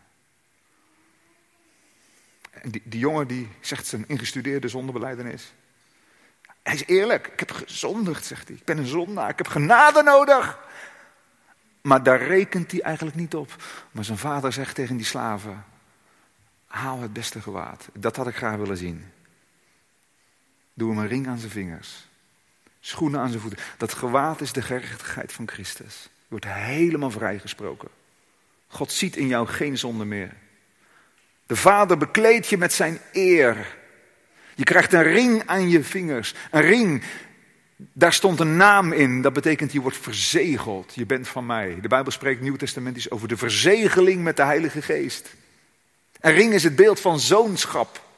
En 2.50 2.70
die, 2.70 2.82
die 2.84 3.00
jongen 3.00 3.28
die 3.28 3.48
zegt 3.60 3.86
zijn 3.86 4.08
ingestudeerde 4.08 4.68
zondebeleidenis. 4.68 5.52
Hij 6.62 6.74
is 6.74 6.86
eerlijk. 6.86 7.26
Ik 7.26 7.38
heb 7.38 7.50
gezondigd, 7.50 8.24
zegt 8.24 8.48
hij. 8.48 8.56
Ik 8.56 8.64
ben 8.64 8.78
een 8.78 8.86
zondaar. 8.86 9.28
Ik 9.28 9.38
heb 9.38 9.46
genade 9.46 10.02
nodig. 10.02 10.58
Maar 11.82 12.02
daar 12.02 12.22
rekent 12.22 12.70
hij 12.70 12.80
eigenlijk 12.80 13.16
niet 13.16 13.34
op. 13.34 13.56
Maar 13.90 14.04
zijn 14.04 14.18
vader 14.18 14.52
zegt 14.52 14.74
tegen 14.74 14.96
die 14.96 15.06
slaven: 15.06 15.64
Haal 16.66 17.00
het 17.00 17.12
beste 17.12 17.40
gewaad. 17.40 17.88
Dat 17.92 18.16
had 18.16 18.26
ik 18.26 18.36
graag 18.36 18.56
willen 18.56 18.76
zien. 18.76 19.12
Doe 20.74 20.90
hem 20.90 20.98
een 20.98 21.08
ring 21.08 21.28
aan 21.28 21.38
zijn 21.38 21.50
vingers. 21.50 22.08
Schoenen 22.80 23.20
aan 23.20 23.28
zijn 23.28 23.40
voeten. 23.40 23.64
Dat 23.76 23.92
gewaad 23.92 24.40
is 24.40 24.52
de 24.52 24.62
gerechtigheid 24.62 25.32
van 25.32 25.48
Christus. 25.48 26.02
Je 26.02 26.28
wordt 26.28 26.46
helemaal 26.46 27.10
vrijgesproken. 27.10 27.88
God 28.66 28.92
ziet 28.92 29.16
in 29.16 29.26
jou 29.26 29.46
geen 29.46 29.78
zonde 29.78 30.04
meer. 30.04 30.34
De 31.46 31.56
Vader 31.56 31.98
bekleedt 31.98 32.48
je 32.48 32.58
met 32.58 32.72
zijn 32.72 33.00
eer. 33.12 33.76
Je 34.54 34.64
krijgt 34.64 34.92
een 34.92 35.02
ring 35.02 35.42
aan 35.46 35.68
je 35.68 35.84
vingers. 35.84 36.34
Een 36.50 36.60
ring, 36.60 37.02
daar 37.76 38.12
stond 38.12 38.40
een 38.40 38.56
naam 38.56 38.92
in. 38.92 39.22
Dat 39.22 39.32
betekent 39.32 39.72
je 39.72 39.80
wordt 39.80 39.96
verzegeld. 39.96 40.94
Je 40.94 41.06
bent 41.06 41.28
van 41.28 41.46
mij. 41.46 41.78
De 41.80 41.88
Bijbel 41.88 42.12
spreekt 42.12 42.40
Nieuw 42.40 42.56
Testamentisch 42.56 43.10
over 43.10 43.28
de 43.28 43.36
verzegeling 43.36 44.22
met 44.22 44.36
de 44.36 44.44
Heilige 44.44 44.82
Geest. 44.82 45.34
Een 46.20 46.32
ring 46.34 46.52
is 46.52 46.62
het 46.62 46.76
beeld 46.76 47.00
van 47.00 47.20
zoonschap. 47.20 48.10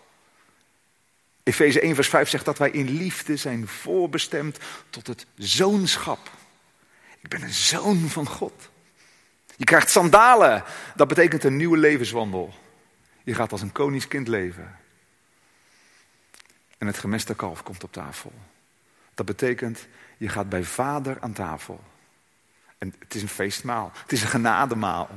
Efeze 1.43 1.81
1 1.81 1.95
vers 1.95 2.09
5 2.09 2.29
zegt 2.29 2.45
dat 2.45 2.59
wij 2.59 2.71
in 2.71 2.91
liefde 2.91 3.37
zijn 3.37 3.69
voorbestemd 3.69 4.59
tot 4.91 5.07
het 5.07 5.27
zoonschap. 5.37 6.31
Ik 7.21 7.29
ben 7.29 7.43
een 7.43 7.53
zoon 7.53 7.99
van 8.09 8.27
God. 8.27 8.71
Je 9.57 9.65
krijgt 9.65 9.91
sandalen. 9.91 10.65
Dat 10.95 11.09
betekent 11.09 11.45
een 11.45 11.57
nieuwe 11.57 11.77
levenswandel. 11.77 12.55
Je 13.25 13.35
gaat 13.35 13.53
als 13.53 13.63
een 13.63 13.73
koningskind 13.73 14.29
leven. 14.29 14.79
En 16.79 16.87
het 16.87 16.99
gemeste 16.99 17.35
kalf 17.35 17.63
komt 17.63 17.85
op 17.85 17.93
tafel. 17.93 18.33
Dat 19.15 19.27
betekent, 19.27 19.87
je 20.17 20.29
gaat 20.29 20.49
bij 20.49 20.65
vader 20.65 21.21
aan 21.21 21.33
tafel. 21.33 21.85
En 22.79 22.95
het 22.99 23.15
is 23.15 23.23
een 23.23 23.29
feestmaal. 23.29 23.91
Het 23.95 24.13
is 24.13 24.23
een 24.23 24.29
genademaal. 24.29 25.09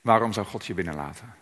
Waarom 0.00 0.32
zou 0.32 0.46
God 0.46 0.66
je 0.66 0.74
binnenlaten? 0.74 1.39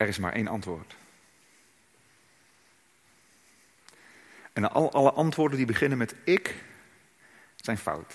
Er 0.00 0.08
is 0.08 0.18
maar 0.18 0.32
één 0.32 0.48
antwoord. 0.48 0.96
En 4.52 4.72
al, 4.72 4.92
alle 4.92 5.12
antwoorden 5.12 5.56
die 5.56 5.66
beginnen 5.66 5.98
met 5.98 6.14
ik 6.24 6.54
zijn 7.56 7.78
fout. 7.78 8.14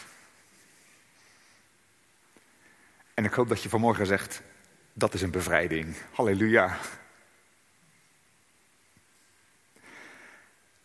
En 3.14 3.26
ik 3.26 3.34
hoop 3.34 3.48
dat 3.48 3.64
je 3.64 3.70
vanmorgen 3.70 4.06
zegt, 4.06 4.42
dat 4.94 5.14
is 5.14 5.22
een 5.22 5.32
bevrijding. 5.32 5.96
Halleluja. 6.12 6.78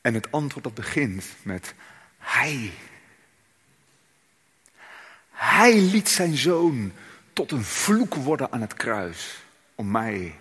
En 0.01 0.15
het 0.15 0.33
antwoord 0.33 0.65
dat 0.65 0.75
begint 0.75 1.27
met 1.43 1.75
Hij. 2.19 2.73
Hij 5.31 5.81
liet 5.81 6.09
zijn 6.09 6.37
zoon 6.37 6.93
tot 7.33 7.53
een 7.53 7.65
vloek 7.65 8.15
worden 8.15 8.53
aan 8.53 8.61
het 8.61 8.75
kruis. 8.75 9.43
Om 9.75 9.91
mij, 9.91 10.39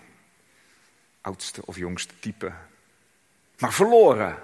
oudste 1.21 1.65
of 1.65 1.77
jongste 1.77 2.13
type, 2.19 2.51
maar 3.57 3.73
verloren. 3.73 4.37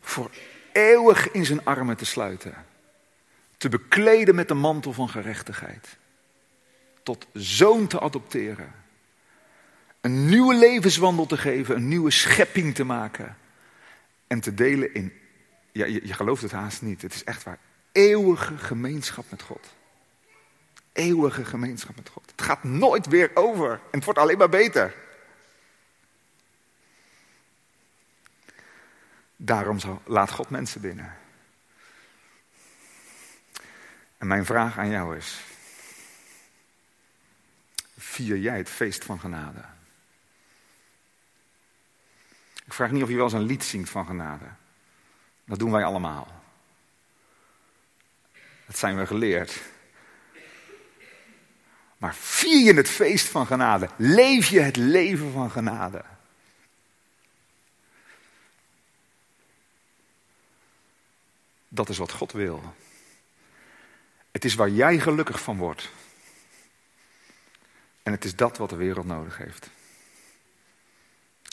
Voor 0.00 0.30
eeuwig 0.72 1.30
in 1.30 1.46
zijn 1.46 1.64
armen 1.64 1.96
te 1.96 2.04
sluiten. 2.04 2.54
Te 3.56 3.68
bekleden 3.68 4.34
met 4.34 4.48
de 4.48 4.54
mantel 4.54 4.92
van 4.92 5.08
gerechtigheid. 5.08 5.96
Tot 7.02 7.26
zoon 7.32 7.86
te 7.86 8.00
adopteren. 8.00 8.72
Een 10.00 10.26
nieuwe 10.26 10.54
levenswandel 10.54 11.26
te 11.26 11.36
geven, 11.36 11.76
een 11.76 11.88
nieuwe 11.88 12.10
schepping 12.10 12.74
te 12.74 12.84
maken 12.84 13.36
en 14.26 14.40
te 14.40 14.54
delen 14.54 14.94
in, 14.94 15.12
ja, 15.72 15.86
je, 15.86 16.06
je 16.06 16.12
gelooft 16.12 16.42
het 16.42 16.52
haast 16.52 16.82
niet, 16.82 17.02
het 17.02 17.14
is 17.14 17.24
echt 17.24 17.42
waar, 17.42 17.58
eeuwige 17.92 18.58
gemeenschap 18.58 19.24
met 19.28 19.42
God. 19.42 19.68
Eeuwige 20.92 21.44
gemeenschap 21.44 21.96
met 21.96 22.08
God. 22.08 22.30
Het 22.30 22.42
gaat 22.42 22.64
nooit 22.64 23.06
weer 23.06 23.30
over 23.34 23.70
en 23.70 23.80
het 23.90 24.04
wordt 24.04 24.18
alleen 24.18 24.38
maar 24.38 24.48
beter. 24.48 24.94
Daarom 29.42 29.78
laat 30.04 30.30
God 30.30 30.50
mensen 30.50 30.80
binnen. 30.80 31.16
En 34.18 34.26
mijn 34.26 34.44
vraag 34.44 34.78
aan 34.78 34.90
jou 34.90 35.16
is: 35.16 35.40
vier 37.98 38.38
jij 38.38 38.56
het 38.56 38.68
feest 38.68 39.04
van 39.04 39.20
genade? 39.20 39.64
Ik 42.64 42.72
vraag 42.72 42.90
niet 42.90 43.02
of 43.02 43.08
je 43.08 43.14
wel 43.14 43.24
eens 43.24 43.32
een 43.32 43.42
lied 43.42 43.64
zingt 43.64 43.90
van 43.90 44.06
genade. 44.06 44.46
Dat 45.44 45.58
doen 45.58 45.70
wij 45.70 45.84
allemaal. 45.84 46.42
Dat 48.66 48.78
zijn 48.78 48.96
we 48.96 49.06
geleerd. 49.06 49.60
Maar 51.98 52.14
vier 52.14 52.64
je 52.64 52.74
het 52.74 52.88
feest 52.88 53.28
van 53.28 53.46
genade? 53.46 53.88
Leef 53.96 54.48
je 54.48 54.60
het 54.60 54.76
leven 54.76 55.32
van 55.32 55.50
genade? 55.50 56.04
Dat 61.72 61.88
is 61.88 61.98
wat 61.98 62.12
God 62.12 62.32
wil. 62.32 62.74
Het 64.30 64.44
is 64.44 64.54
waar 64.54 64.68
jij 64.68 64.98
gelukkig 64.98 65.42
van 65.42 65.56
wordt. 65.56 65.90
En 68.02 68.12
het 68.12 68.24
is 68.24 68.36
dat 68.36 68.56
wat 68.56 68.70
de 68.70 68.76
wereld 68.76 69.06
nodig 69.06 69.36
heeft. 69.36 69.70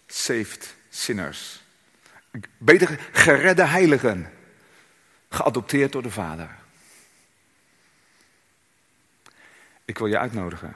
Saved 0.07 0.76
sinners. 0.89 1.61
Beter 2.57 3.09
geredde 3.11 3.65
heiligen. 3.65 4.34
Geadopteerd 5.30 5.91
door 5.91 6.01
de 6.01 6.11
Vader. 6.11 6.57
Ik 9.86 9.97
wil 9.97 10.07
je 10.07 10.20
uitnodigen. 10.20 10.76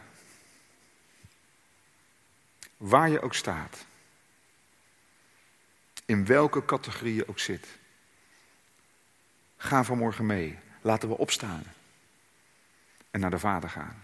Waar 2.77 3.09
je 3.09 3.21
ook 3.21 3.35
staat. 3.35 3.85
In 6.05 6.25
welke 6.25 6.65
categorie 6.65 7.15
je 7.15 7.27
ook 7.27 7.39
zit. 7.39 7.67
Ga 9.61 9.83
vanmorgen 9.83 10.25
mee. 10.25 10.59
Laten 10.81 11.09
we 11.09 11.17
opstaan. 11.17 11.63
En 13.11 13.19
naar 13.19 13.29
de 13.29 13.39
Vader 13.39 13.69
gaan. 13.69 14.03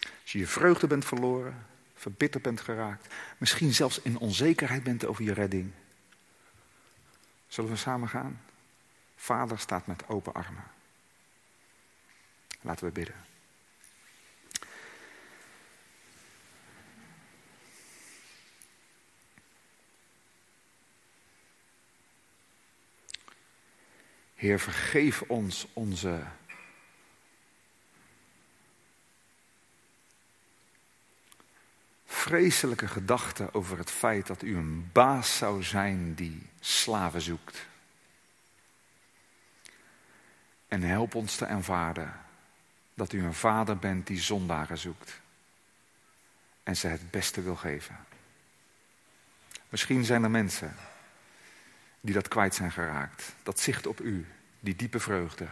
Als 0.00 0.32
je 0.32 0.38
je 0.38 0.46
vreugde 0.46 0.86
bent 0.86 1.04
verloren, 1.04 1.66
verbitterd 1.94 2.42
bent 2.42 2.60
geraakt, 2.60 3.14
misschien 3.38 3.74
zelfs 3.74 4.00
in 4.00 4.18
onzekerheid 4.18 4.82
bent 4.82 5.06
over 5.06 5.24
je 5.24 5.32
redding. 5.32 5.72
Zullen 7.48 7.70
we 7.70 7.76
samen 7.76 8.08
gaan? 8.08 8.40
Vader 9.16 9.58
staat 9.58 9.86
met 9.86 10.08
open 10.08 10.34
armen. 10.34 10.64
Laten 12.60 12.86
we 12.86 12.92
bidden. 12.92 13.31
Heer, 24.42 24.60
vergeef 24.60 25.22
ons 25.22 25.66
onze 25.72 26.22
vreselijke 32.06 32.88
gedachten 32.88 33.54
over 33.54 33.78
het 33.78 33.90
feit 33.90 34.26
dat 34.26 34.42
u 34.42 34.56
een 34.56 34.90
baas 34.92 35.36
zou 35.36 35.62
zijn 35.62 36.14
die 36.14 36.48
slaven 36.60 37.20
zoekt. 37.20 37.66
En 40.68 40.82
help 40.82 41.14
ons 41.14 41.36
te 41.36 41.44
ervaren 41.44 42.20
dat 42.94 43.12
u 43.12 43.24
een 43.24 43.34
vader 43.34 43.78
bent 43.78 44.06
die 44.06 44.20
zondaren 44.20 44.78
zoekt 44.78 45.20
en 46.62 46.76
ze 46.76 46.86
het 46.86 47.10
beste 47.10 47.42
wil 47.42 47.56
geven. 47.56 47.96
Misschien 49.68 50.04
zijn 50.04 50.22
er 50.22 50.30
mensen 50.30 50.76
die 52.02 52.14
dat 52.14 52.28
kwijt 52.28 52.54
zijn 52.54 52.72
geraakt. 52.72 53.34
Dat 53.42 53.60
zicht 53.60 53.86
op 53.86 54.00
u, 54.00 54.26
die 54.60 54.76
diepe 54.76 55.00
vreugde. 55.00 55.46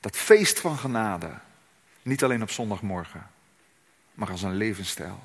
Dat 0.00 0.16
feest 0.16 0.60
van 0.60 0.78
genade. 0.78 1.38
Niet 2.02 2.24
alleen 2.24 2.42
op 2.42 2.50
zondagmorgen, 2.50 3.30
maar 4.14 4.30
als 4.30 4.42
een 4.42 4.56
levensstijl. 4.56 5.22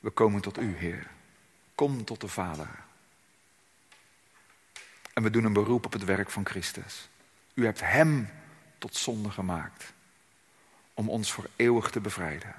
We 0.00 0.10
komen 0.10 0.40
tot 0.40 0.58
u, 0.58 0.76
Heer. 0.76 1.10
Kom 1.74 2.04
tot 2.04 2.20
de 2.20 2.28
Vader. 2.28 2.68
En 5.12 5.22
we 5.22 5.30
doen 5.30 5.44
een 5.44 5.52
beroep 5.52 5.84
op 5.84 5.92
het 5.92 6.04
werk 6.04 6.30
van 6.30 6.46
Christus. 6.46 7.08
U 7.54 7.64
hebt 7.64 7.80
Hem 7.80 8.30
tot 8.78 8.96
zonde 8.96 9.30
gemaakt 9.30 9.92
om 10.94 11.10
ons 11.10 11.32
voor 11.32 11.48
eeuwig 11.56 11.90
te 11.90 12.00
bevrijden. 12.00 12.54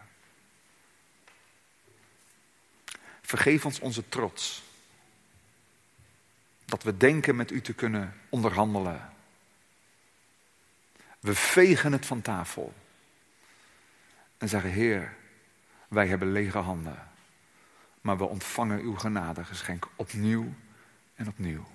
Vergeef 3.22 3.66
ons 3.66 3.80
onze 3.80 4.10
trots. 4.10 4.65
Dat 6.66 6.84
we 6.84 6.98
denken 6.98 7.36
met 7.36 7.52
u 7.52 7.62
te 7.62 7.74
kunnen 7.74 8.14
onderhandelen. 8.30 9.14
We 11.20 11.36
vegen 11.36 11.92
het 11.92 12.06
van 12.06 12.22
tafel. 12.22 12.74
En 14.38 14.50
zeggen, 14.50 14.70
Heer, 14.70 15.16
wij 15.88 16.08
hebben 16.08 16.32
lege 16.32 16.58
handen. 16.58 17.08
Maar 18.02 18.18
we 18.18 18.24
ontvangen 18.24 18.80
uw 18.80 18.96
genadegeschenk 18.96 19.88
opnieuw 19.96 20.54
en 21.16 21.28
opnieuw. 21.28 21.66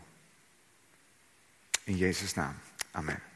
In 1.84 1.96
Jezus' 1.96 2.34
naam. 2.34 2.54
Amen. 2.90 3.29